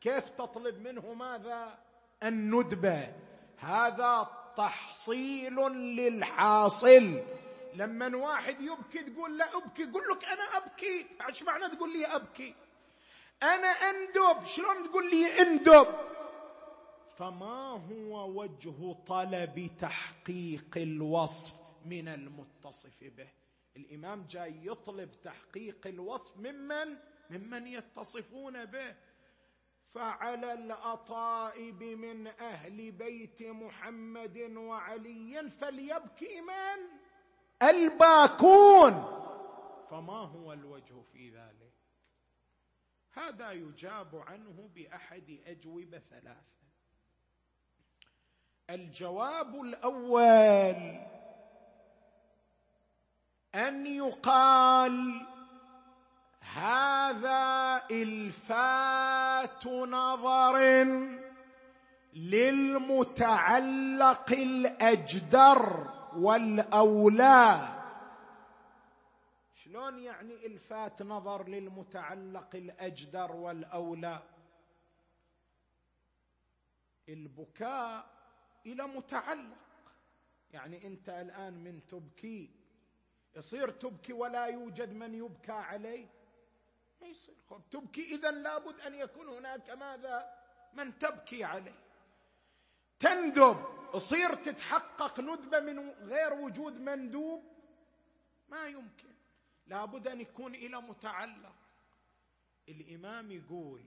[0.00, 1.78] كيف تطلب منه ماذا؟
[2.22, 3.14] الندبة.
[3.58, 7.22] هذا تحصيل للحاصل.
[7.74, 11.06] لما واحد يبكي تقول لا أبكي يقول لك أنا أبكي.
[11.28, 12.54] إيش معنى تقول لي أبكي؟
[13.42, 14.44] أنا أندب.
[14.46, 15.86] شلون تقول لي أندب؟
[17.16, 21.54] فما هو وجه طلب تحقيق الوصف
[21.84, 23.28] من المتصف به؟
[23.76, 26.96] الإمام جاي يطلب تحقيق الوصف ممن؟
[27.30, 28.94] ممن يتصفون به.
[29.94, 37.03] فعلى الأطائب من أهل بيت محمد وعلي فليبكي من؟
[37.62, 38.92] الباكون.
[39.90, 41.74] فما هو الوجه في ذلك؟
[43.12, 46.54] هذا يجاب عنه بأحد أجوبة ثلاثة.
[48.70, 51.00] الجواب الأول
[53.54, 55.26] أن يقال
[56.40, 60.58] هذا إلفات نظر
[62.14, 63.52] للمتعلق
[64.32, 65.90] الأجدر.
[66.16, 67.68] والأولى.
[69.54, 74.22] شلون يعني إلفات نظر للمتعلق الأجدر والأولى؟
[77.08, 78.06] البكاء
[78.66, 79.56] إلى متعلق.
[80.50, 82.50] يعني أنت الآن من تبكي.
[83.36, 86.06] يصير تبكي ولا يوجد من يبكى عليه؟
[87.00, 87.34] ما يصير.
[87.70, 90.34] تبكي اذا لابد أن يكون هناك ماذا؟
[90.74, 91.83] من تبكي عليه.
[93.00, 93.56] تندب
[93.94, 97.42] يصير تتحقق ندبة من غير وجود مندوب؟
[98.48, 99.14] ما يمكن.
[99.66, 101.56] لابد أن يكون إلى متعلق.
[102.68, 103.84] الإمام يقول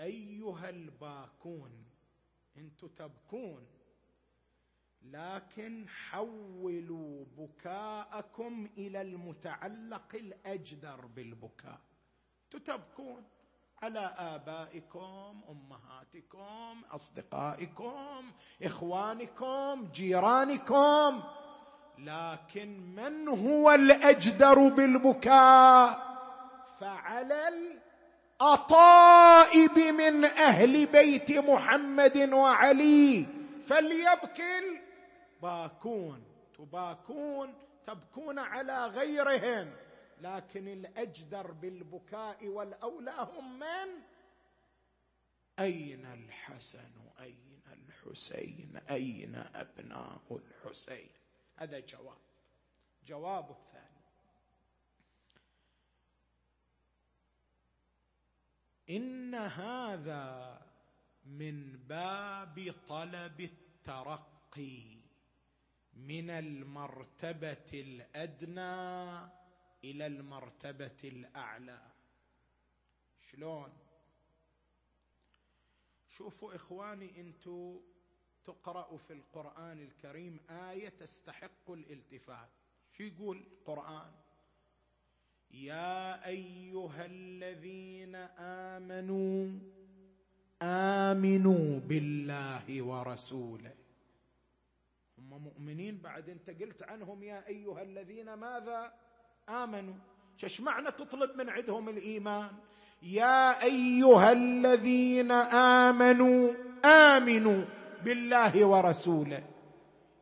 [0.00, 1.84] أيها الباكون
[2.56, 3.66] أنتم تبكون
[5.02, 11.80] لكن حولوا بكاءكم إلى المتعلق الأجدر بالبكاء.
[12.50, 13.28] تتبكون
[13.82, 21.22] على آبائكم أمهاتكم أصدقائكم إخوانكم جيرانكم.
[21.98, 26.06] لكن من هو الأجدر بالبكاء؟
[26.80, 27.48] فعلى
[28.40, 33.26] الأطائب من أهل بيت محمد وعلي.
[33.68, 34.80] فليبكي
[35.42, 36.22] باكون
[36.58, 37.54] تباكون
[37.86, 39.85] تبكون على غيرهم.
[40.20, 44.02] لكن الأجدر بالبكاء والأولى هم من؟
[45.58, 46.90] أين الحسن؟
[47.20, 51.08] أين الحسين؟ أين أبناء الحسين؟
[51.56, 52.18] هذا جواب.
[53.06, 53.86] جواب الثاني.
[58.90, 60.62] إن هذا
[61.24, 64.96] من باب طلب الترقي
[65.94, 69.30] من المرتبة الأدنى
[69.90, 71.82] إلى المرتبة الأعلى.
[73.30, 73.72] شلون؟
[76.08, 77.80] شوفوا إخواني أنتم
[78.44, 82.48] تقرأوا في القرآن الكريم آية تستحق الالتفات.
[82.92, 84.12] شو يقول القرآن؟
[85.50, 88.14] يا أيها الذين
[88.74, 89.58] آمنوا
[90.62, 93.74] آمنوا بالله ورسوله.
[95.18, 99.05] هم مؤمنين بعد أنت قلت عنهم يا أيها الذين ماذا؟
[99.48, 99.94] آمنوا.
[100.44, 102.50] إيش معنى تطلب من عندهم الإيمان؟
[103.02, 106.52] يا أيها الذين آمنوا
[106.84, 107.64] آمنوا
[108.04, 109.44] بالله ورسوله.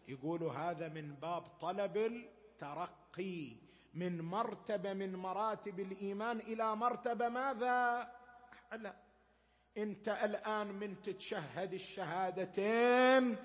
[0.08, 3.56] يقولوا هذا من باب طلب الترقي
[3.94, 8.08] من مرتبة من مراتب الإيمان إلى مرتبة ماذا؟
[8.72, 8.94] اعلى
[9.78, 13.36] أنت الآن من تتشهد الشهادتين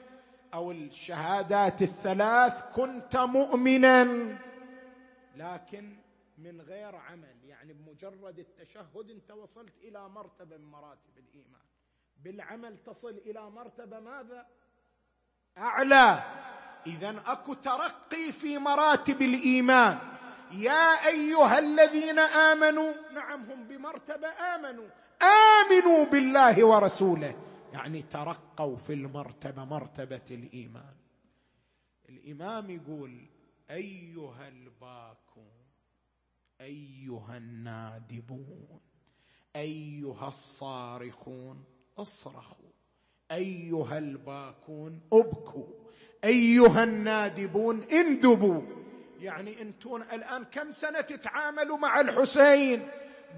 [0.53, 4.03] أو الشهادات الثلاث كنت مؤمنا.
[5.39, 5.97] لكن
[6.37, 11.61] من غير عمل يعني بمجرد التشهد انت وصلت إلى مرتبة من مراتب الإيمان.
[12.23, 14.47] بالعمل تصل إلى مرتبة ماذا؟
[15.57, 16.23] أعلى.
[16.87, 19.97] اذا أكو ترقي في مراتب الإيمان.
[20.51, 24.89] يا أيها الذين آمنوا نعم هم بمرتبة آمنوا.
[25.21, 27.35] آمنوا بالله ورسوله.
[27.73, 30.95] يعني ترقوا في المرتبة مرتبة الإيمان.
[32.09, 33.25] الإمام يقول
[33.71, 35.59] أيها الباكون
[36.61, 38.79] أيها النادبون
[39.55, 41.63] أيها الصارخون
[41.97, 42.69] أصرخوا.
[43.31, 45.67] أيها الباكون أبكوا.
[46.23, 48.61] أيها النادبون اندبوا.
[49.19, 52.87] يعني أنتم الآن كم سنة تتعاملوا مع الحسين؟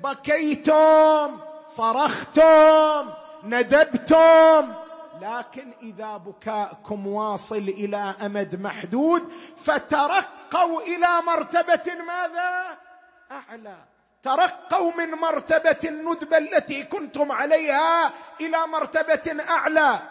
[0.04, 3.14] بكيتم صرختم
[3.44, 4.74] ندبتم.
[5.22, 9.22] لكن إذا بكاءكم واصل إلى أمد محدود
[9.58, 12.78] فترقوا إلى مرتبة ماذا؟
[13.32, 13.86] أعلى.
[14.24, 20.10] ترقوا من مرتبة الندبة التي كنتم عليها إلى مرتبة أعلى.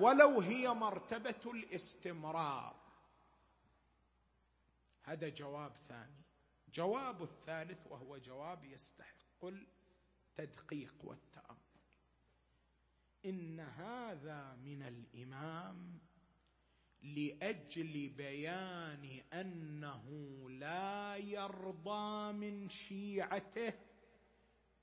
[0.00, 2.74] ولو هي مرتبة الاستمرار.
[5.04, 6.22] هذا جواب ثاني.
[6.74, 11.61] جواب الثالث وهو جواب يستحق التدقيق والتأمل.
[13.24, 16.00] إن هذا من الإمام
[17.02, 20.06] لأجل بيان أنه
[20.50, 23.72] لا يرضى من شيعته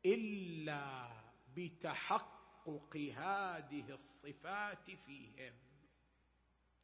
[0.06, 1.12] إلا
[1.56, 5.54] بتحقق هذه الصفات فيهم.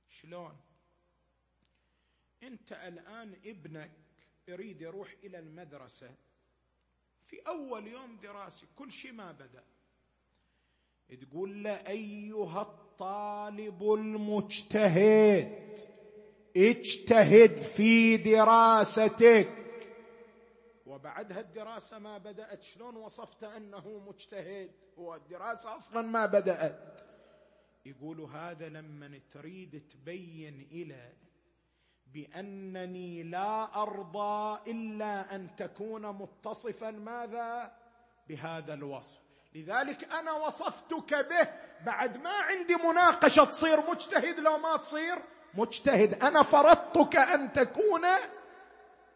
[0.09, 0.61] شلون؟
[2.43, 3.91] أنت الآن ابنك
[4.47, 6.15] يريد يروح إلى المدرسة
[7.27, 9.63] في أول يوم دراسي كل شيء ما بدأ.
[11.09, 15.79] تقول له أيها الطالب المجتهد
[16.57, 19.49] اجتهد في دراستك.
[20.85, 22.63] وبعدها الدراسة ما بدأت.
[22.63, 27.01] شلون وصفت أنه مجتهد؟ هو الدراسة أصلا ما بدأت.
[27.85, 31.13] يقول هذا لما تريد تبين إلى
[32.13, 36.91] بأنني لا أرضى إلا أن تكون متصفا.
[36.91, 37.77] ماذا؟
[38.27, 39.24] بهذا الوصف.
[39.55, 41.47] لذلك أنا وصفتك به
[41.85, 45.17] بعد ما عندي مناقشة تصير مجتهد لو ما تصير
[45.53, 46.23] مجتهد.
[46.23, 48.01] أنا فرضتك أن تكون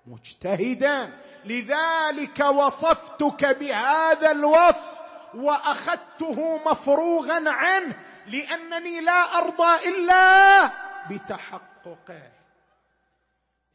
[0.06, 1.20] مجتهدا.
[1.46, 5.00] لذلك وصفتك بهذا الوصف
[5.34, 10.66] وأخذته مفروغا عنه لأنني لا أرضى إلا
[11.12, 12.32] بتحققه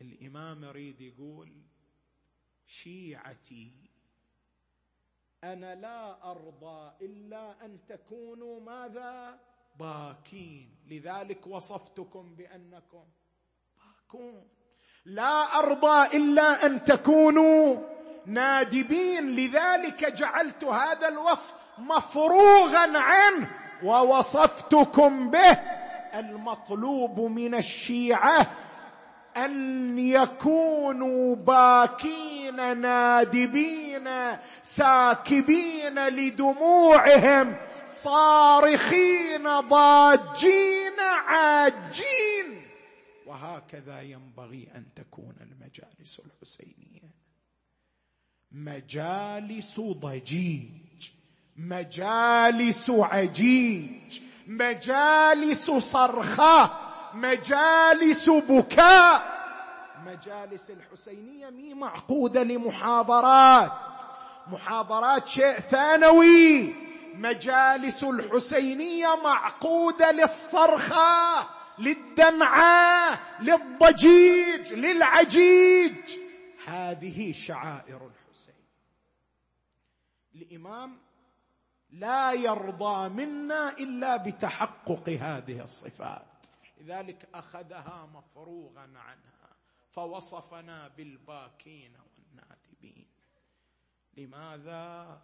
[0.01, 1.53] الإمام يريد يقول
[2.67, 3.84] شيعتي
[5.53, 9.39] أنا لا أرضى إلا أن تكونوا ماذا؟
[9.79, 10.77] باكين.
[10.91, 13.05] لذلك وصفتكم بأنكم
[13.77, 14.49] باكون.
[15.05, 17.77] لا أرضى إلا أن تكونوا
[18.27, 19.31] نادبين.
[19.31, 23.51] لذلك جعلت هذا الوصف مفروغا عنه
[23.85, 25.53] ووصفتكم به
[26.15, 28.47] المطلوب من الشيعة
[29.37, 32.34] أن يكونوا باكين.
[32.57, 34.09] نادبين
[34.63, 42.63] ساكبين لدموعهم صارخين ضاجين عاجين.
[43.27, 47.15] وهكذا ينبغي أن تكون المجالس الحسينية.
[48.53, 51.11] مجالس ضجيج
[51.57, 56.71] مجالس عجيج مجالس صرخه
[57.15, 59.34] مجالس بكاء.
[60.07, 63.73] مجالس الحسينية مي معقودة لمحاضرات.
[64.47, 66.75] محاضرات شيء ثانوي.
[67.15, 71.49] مجالس الحسينية معقودة للصرخة
[71.79, 75.95] للدمعة للضجيج للعجيج.
[76.67, 78.65] هذه شعائر الحسين.
[80.35, 80.99] الإمام
[81.91, 86.27] لا يرضى منا إلا بتحقق هذه الصفات.
[86.81, 89.34] لذلك أخذها مفروغا عنها.
[89.95, 93.07] فوصفنا بالباكين والنادبين.
[94.17, 95.23] لماذا؟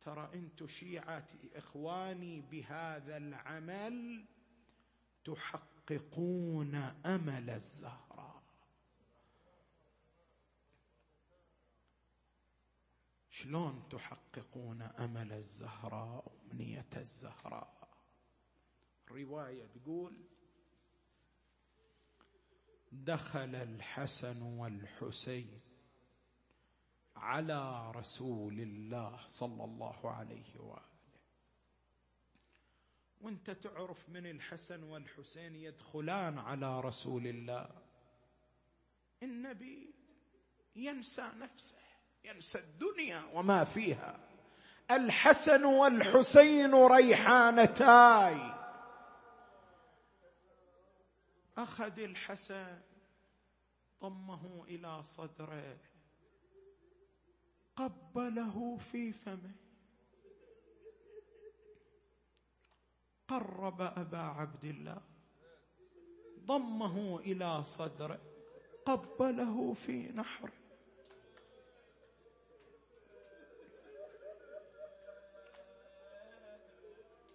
[0.00, 4.24] ترى انت شيعتي إخواني بهذا العمل
[5.24, 6.74] تحققون
[7.06, 8.42] أمل الزهراء
[13.30, 17.88] شلون تحققون أمل الزهراء امنيه الزهراء
[19.10, 20.16] رواية تقول
[22.92, 25.60] دخل الحسن والحسين
[27.16, 30.90] على رسول الله صلى الله عليه وآله.
[33.20, 37.68] وانت تعرف من الحسن والحسين يدخلان على رسول الله.
[39.22, 39.94] النبي
[40.76, 41.78] ينسى نفسه
[42.24, 44.20] ينسى الدنيا وما فيها.
[44.90, 48.59] الحسن والحسين ريحانتاي.
[51.62, 52.80] أخذ الحسن
[54.02, 55.78] ضمه إلى صدره
[57.76, 59.54] قبله في فمه.
[63.28, 65.02] قرب أبا عبد الله
[66.38, 68.20] ضمه إلى صدره
[68.84, 70.52] قبله في نحره.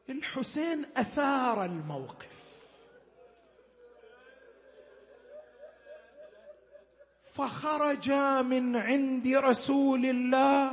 [0.10, 2.35] الحسين أثار الموقف.
[7.36, 8.12] فخرج
[8.46, 10.72] من عند رسول الله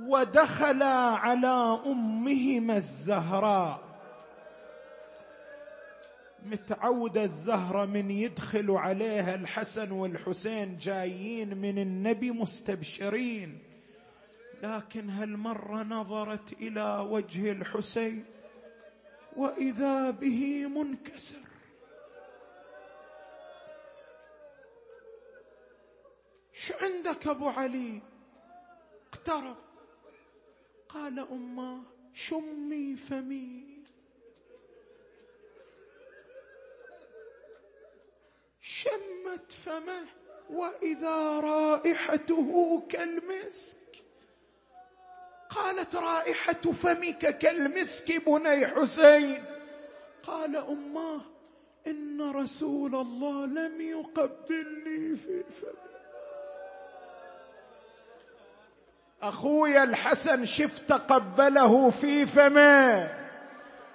[0.00, 3.84] ودخل على أمهما الزهراء.
[6.46, 13.58] متعودة الزهرة من يدخل عليها الحسن والحسين جايين من النبي مستبشرين.
[14.62, 18.24] لكن هالمرة نظرت إلى وجه الحسين
[19.36, 21.53] وإذا به منكسر.
[26.54, 28.02] شو عندك أبو علي؟
[29.12, 29.56] اقترب.
[30.88, 31.82] قال أمه
[32.14, 33.84] شمي فمي؟
[38.60, 40.06] شمت فمه
[40.50, 44.04] وإذا رائحته كالمسك.
[45.50, 49.44] قالت رائحة فمك كالمسك بني حسين.
[50.22, 51.20] قال اماه
[51.86, 55.93] إن رسول الله لم يقبلني في فمي.
[59.28, 63.08] أخويا الحسن شفت قبله في فمه.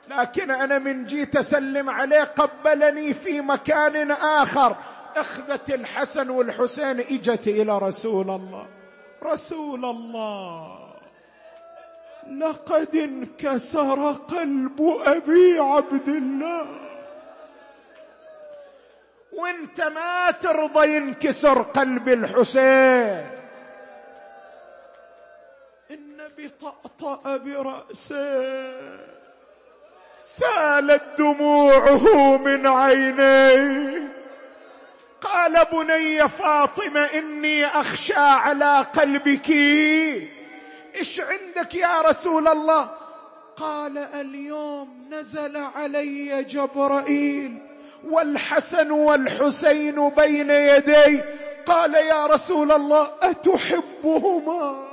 [0.08, 4.76] لكن أنا من جيت أسلم عليه قبلني في مكان آخر.
[5.16, 8.68] أخذت الحسن والحسين إجت إلى رسول الله.
[9.24, 10.80] رسول الله.
[12.40, 16.66] لقد انكسر قلب أبي عبد الله.
[19.34, 23.39] وانت ما ترضى ينكسر قلب الحسين.
[26.62, 29.00] طأطأ برأسه.
[30.20, 34.14] سالت دموعه من عينيه.
[35.22, 39.50] قال بني فاطمة إني أخشى على قلبك.
[40.96, 42.90] إيش عندك يا رسول الله؟
[43.58, 47.58] قال اليوم نزل علي جبرائيل
[48.04, 51.22] والحسن والحسين بين يدي.
[51.66, 54.89] قال يا رسول الله أتحبهما؟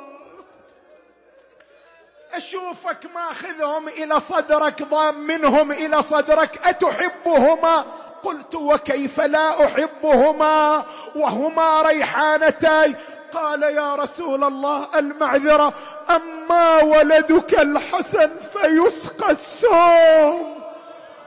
[2.35, 7.85] أشوفك ماخذهم إلى صدرك ضامنهم إلى صدرك أتحبهما؟
[8.23, 10.85] قلت وكيف لا أحبهما؟
[11.17, 12.95] وهما ريحانتاي
[13.33, 15.73] قال يا رسول الله المعذرة
[16.11, 20.57] أما ولدك الحسن فيسقى السوم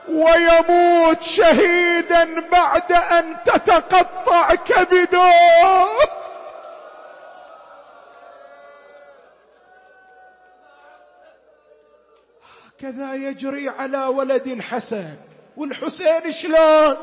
[0.08, 5.32] ويموت شهيدا بعد أن تتقطع كبده
[12.80, 15.16] هكذا يجري على ولد الحسن
[15.56, 16.96] والحسين شلون؟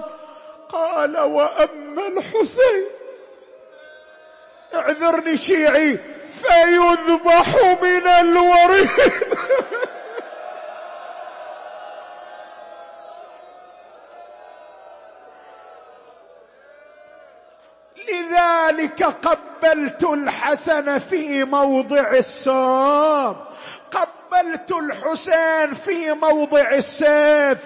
[0.69, 2.86] قال وأما الحسين
[4.73, 5.99] اعذرني شيعي
[6.30, 8.89] فيذبح من الوريد.
[18.09, 23.36] لذلك قبلت الحسن في موضع السام
[24.32, 27.59] قبلت الحسين في موضع السيف.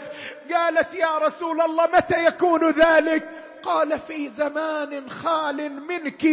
[0.53, 3.29] قالت يا رسول الله متى يكون ذلك؟
[3.63, 6.23] قال في زمان خال منك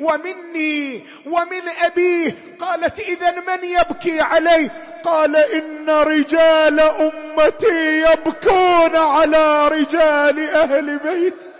[0.00, 2.34] ومني ومن أبيه.
[2.60, 4.70] قالت اذا من يبكي علي؟
[5.04, 11.55] قال إن رجال أمتي يبكون على رجال أهل بيتي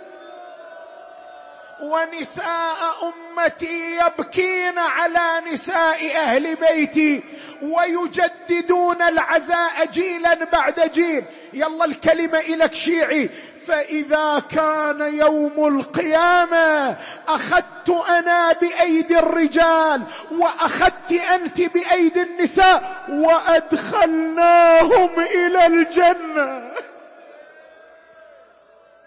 [1.87, 7.23] ونساء امتي يبكين على نساء أهل بيتي
[7.61, 11.23] ويجددون العزاء جيلا بعد جيل.
[11.53, 13.29] يلا الكلمة الك شيعي
[13.67, 26.71] فاذا كان يوم القيامه اخذت أنا بايدي الرجال واخذت انت بايدي النساء وادخلناهم إلى الجنه.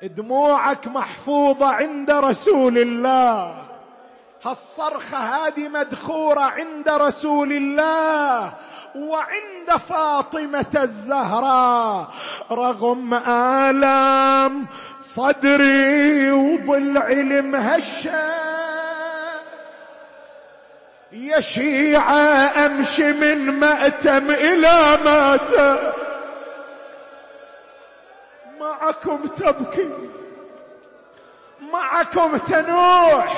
[0.03, 3.55] دموعك محفوظة عند رسول الله.
[4.45, 8.53] هالصرخة هذه مدخورة عند رسول الله.
[8.97, 12.09] وعند فاطمة الزهراء.
[12.51, 14.67] رغم آلام
[15.01, 18.51] صدري وضلعي المهشة.
[21.13, 26.10] يا شيعة أمشي من مأتم إلى مأتم.
[28.81, 29.91] معكم تبكي
[31.73, 33.35] معكم تنوح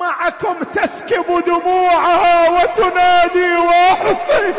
[0.00, 4.54] معكم تسكب دموعها وتنادي وأحصي.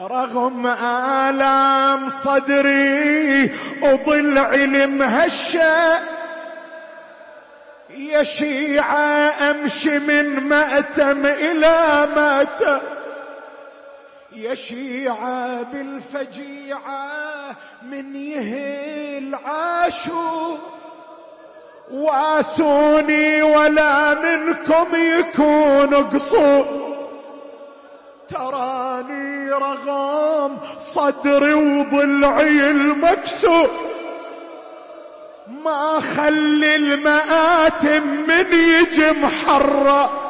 [0.00, 6.00] رغم آلام صدري وضلعي المهشة
[7.90, 12.95] يا شيعة أمشي من مأتم إلى مأتم.
[14.36, 20.56] يا شيعة بالفجيعة من يهل عاشوا
[21.90, 26.64] واسوني ولا منكم يكون قصور
[28.28, 30.58] تراني رغم
[30.94, 33.70] صدري وضلعي المكسور
[35.64, 40.25] ما خلي المآتم من يجي محرة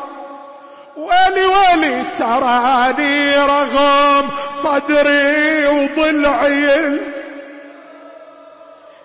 [0.97, 4.31] ولي ولي تراني رغم
[4.65, 7.01] صدري وضلعي.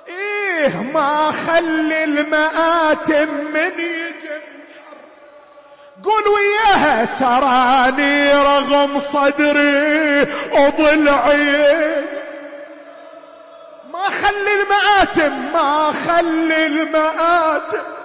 [0.08, 4.42] إيه ما خلي المآتم من يجي.
[6.04, 12.02] قول وياها تراني رغم صدري وضلعي.
[13.94, 18.01] ما خلي المآتم ما خلي المآتم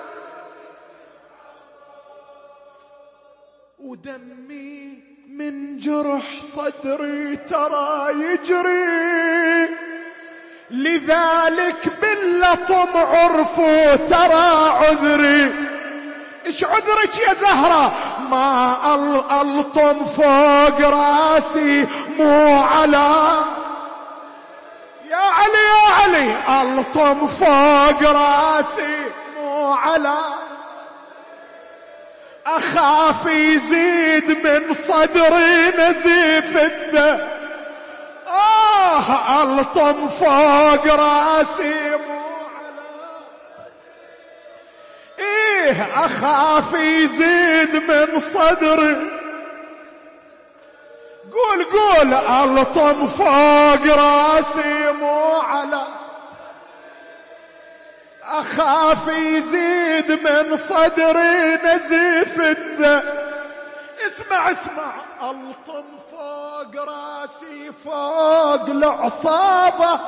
[3.87, 9.68] ودمي من جرح صدري ترى يجري.
[10.70, 15.53] لذلك باللطم عرفوا ترى عذري.
[16.47, 17.95] إيش عذرك يا زهرة؟
[18.30, 18.76] ما
[19.43, 21.87] ألطم فوق رأسي
[22.18, 23.45] مو على.
[25.11, 30.18] يا علي يا علي ألطم فوق رأسي مو على.
[32.47, 37.18] أخاف يزيد من صدري نزيف الدم.
[38.26, 42.16] آه ألطم فوق رأسي مو
[45.18, 48.97] إيه أخاف يزيد من صدري
[51.32, 55.86] قول قول ألطم فوق رأسي مو على
[58.27, 63.03] أخاف يزيد من صدري نزيف الدم.
[64.07, 64.95] اسمع اسمع.
[65.22, 70.01] ألطم فوق راسي فوق العصابة.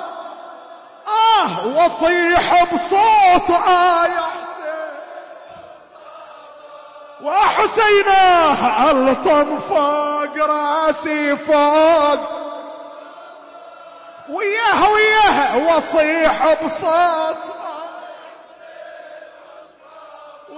[1.09, 4.25] آه وصيح بصوت آية
[7.23, 12.21] وحسيناه ألطم فوق راسي فوق.
[14.29, 17.58] وياها وياها وصيح بصوت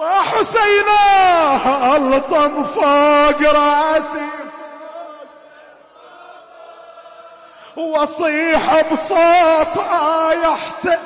[0.01, 4.29] وحسيناه الطم فوق راسي.
[7.77, 10.99] وصيح بصوت آه حسين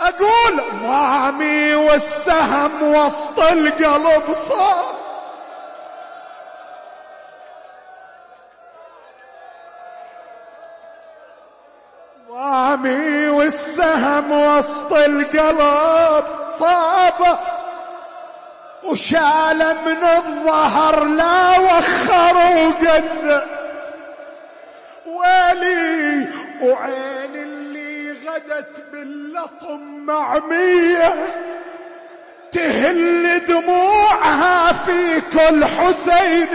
[0.00, 4.84] أقول ضامي والسهم وسط القلب صار.
[12.28, 15.93] ضامي والسهم وسط القلب
[18.94, 23.44] وشال من الظهر لا وخر وقد
[25.06, 26.28] ولي
[26.62, 31.14] وعين اللي غدت باللطم معمية.
[32.52, 36.48] تهل دموعها في كل حسين.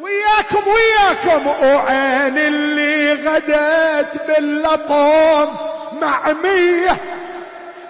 [0.00, 5.56] وياكم وياكم وعين اللي غدت باللطم
[6.00, 6.96] معمية.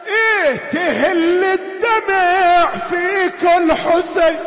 [0.06, 1.58] إيه تهل
[1.98, 4.38] الدمع في كل حسين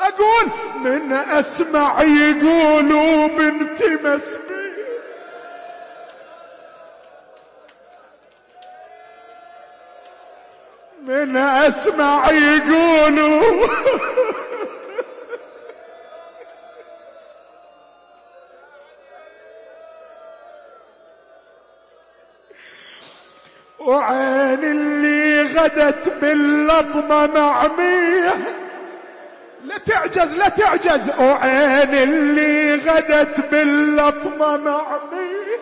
[0.00, 0.50] أقول
[0.84, 4.48] من أسمع يقولوا بنت مسبي.
[11.02, 13.66] من أسمع يقولوا
[23.88, 28.34] وعين اللي غدت باللطمة معمية
[29.64, 31.02] لا تعجز لا تعجز.
[31.20, 35.58] وعين اللي غدت باللطمة معمية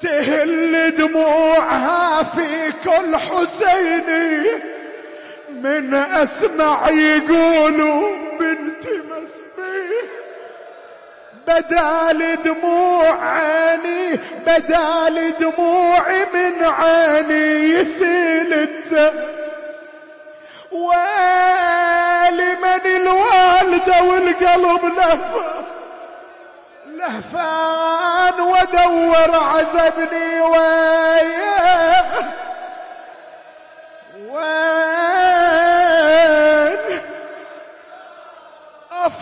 [0.00, 4.46] تهل دموعها في كل حسيني
[5.50, 8.08] من أسمع يقولوا
[8.40, 8.91] بنت مسبيح
[11.46, 19.14] بدال دموع عيني بدال دموعي من عيني يسيل الدم.
[20.72, 25.64] ويلي من الوالدة والقلب لهفان
[26.86, 32.02] لهفان ودور عزبني وياه.
[34.28, 35.11] وين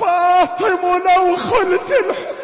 [0.00, 2.39] فاطم لو خلت الحسين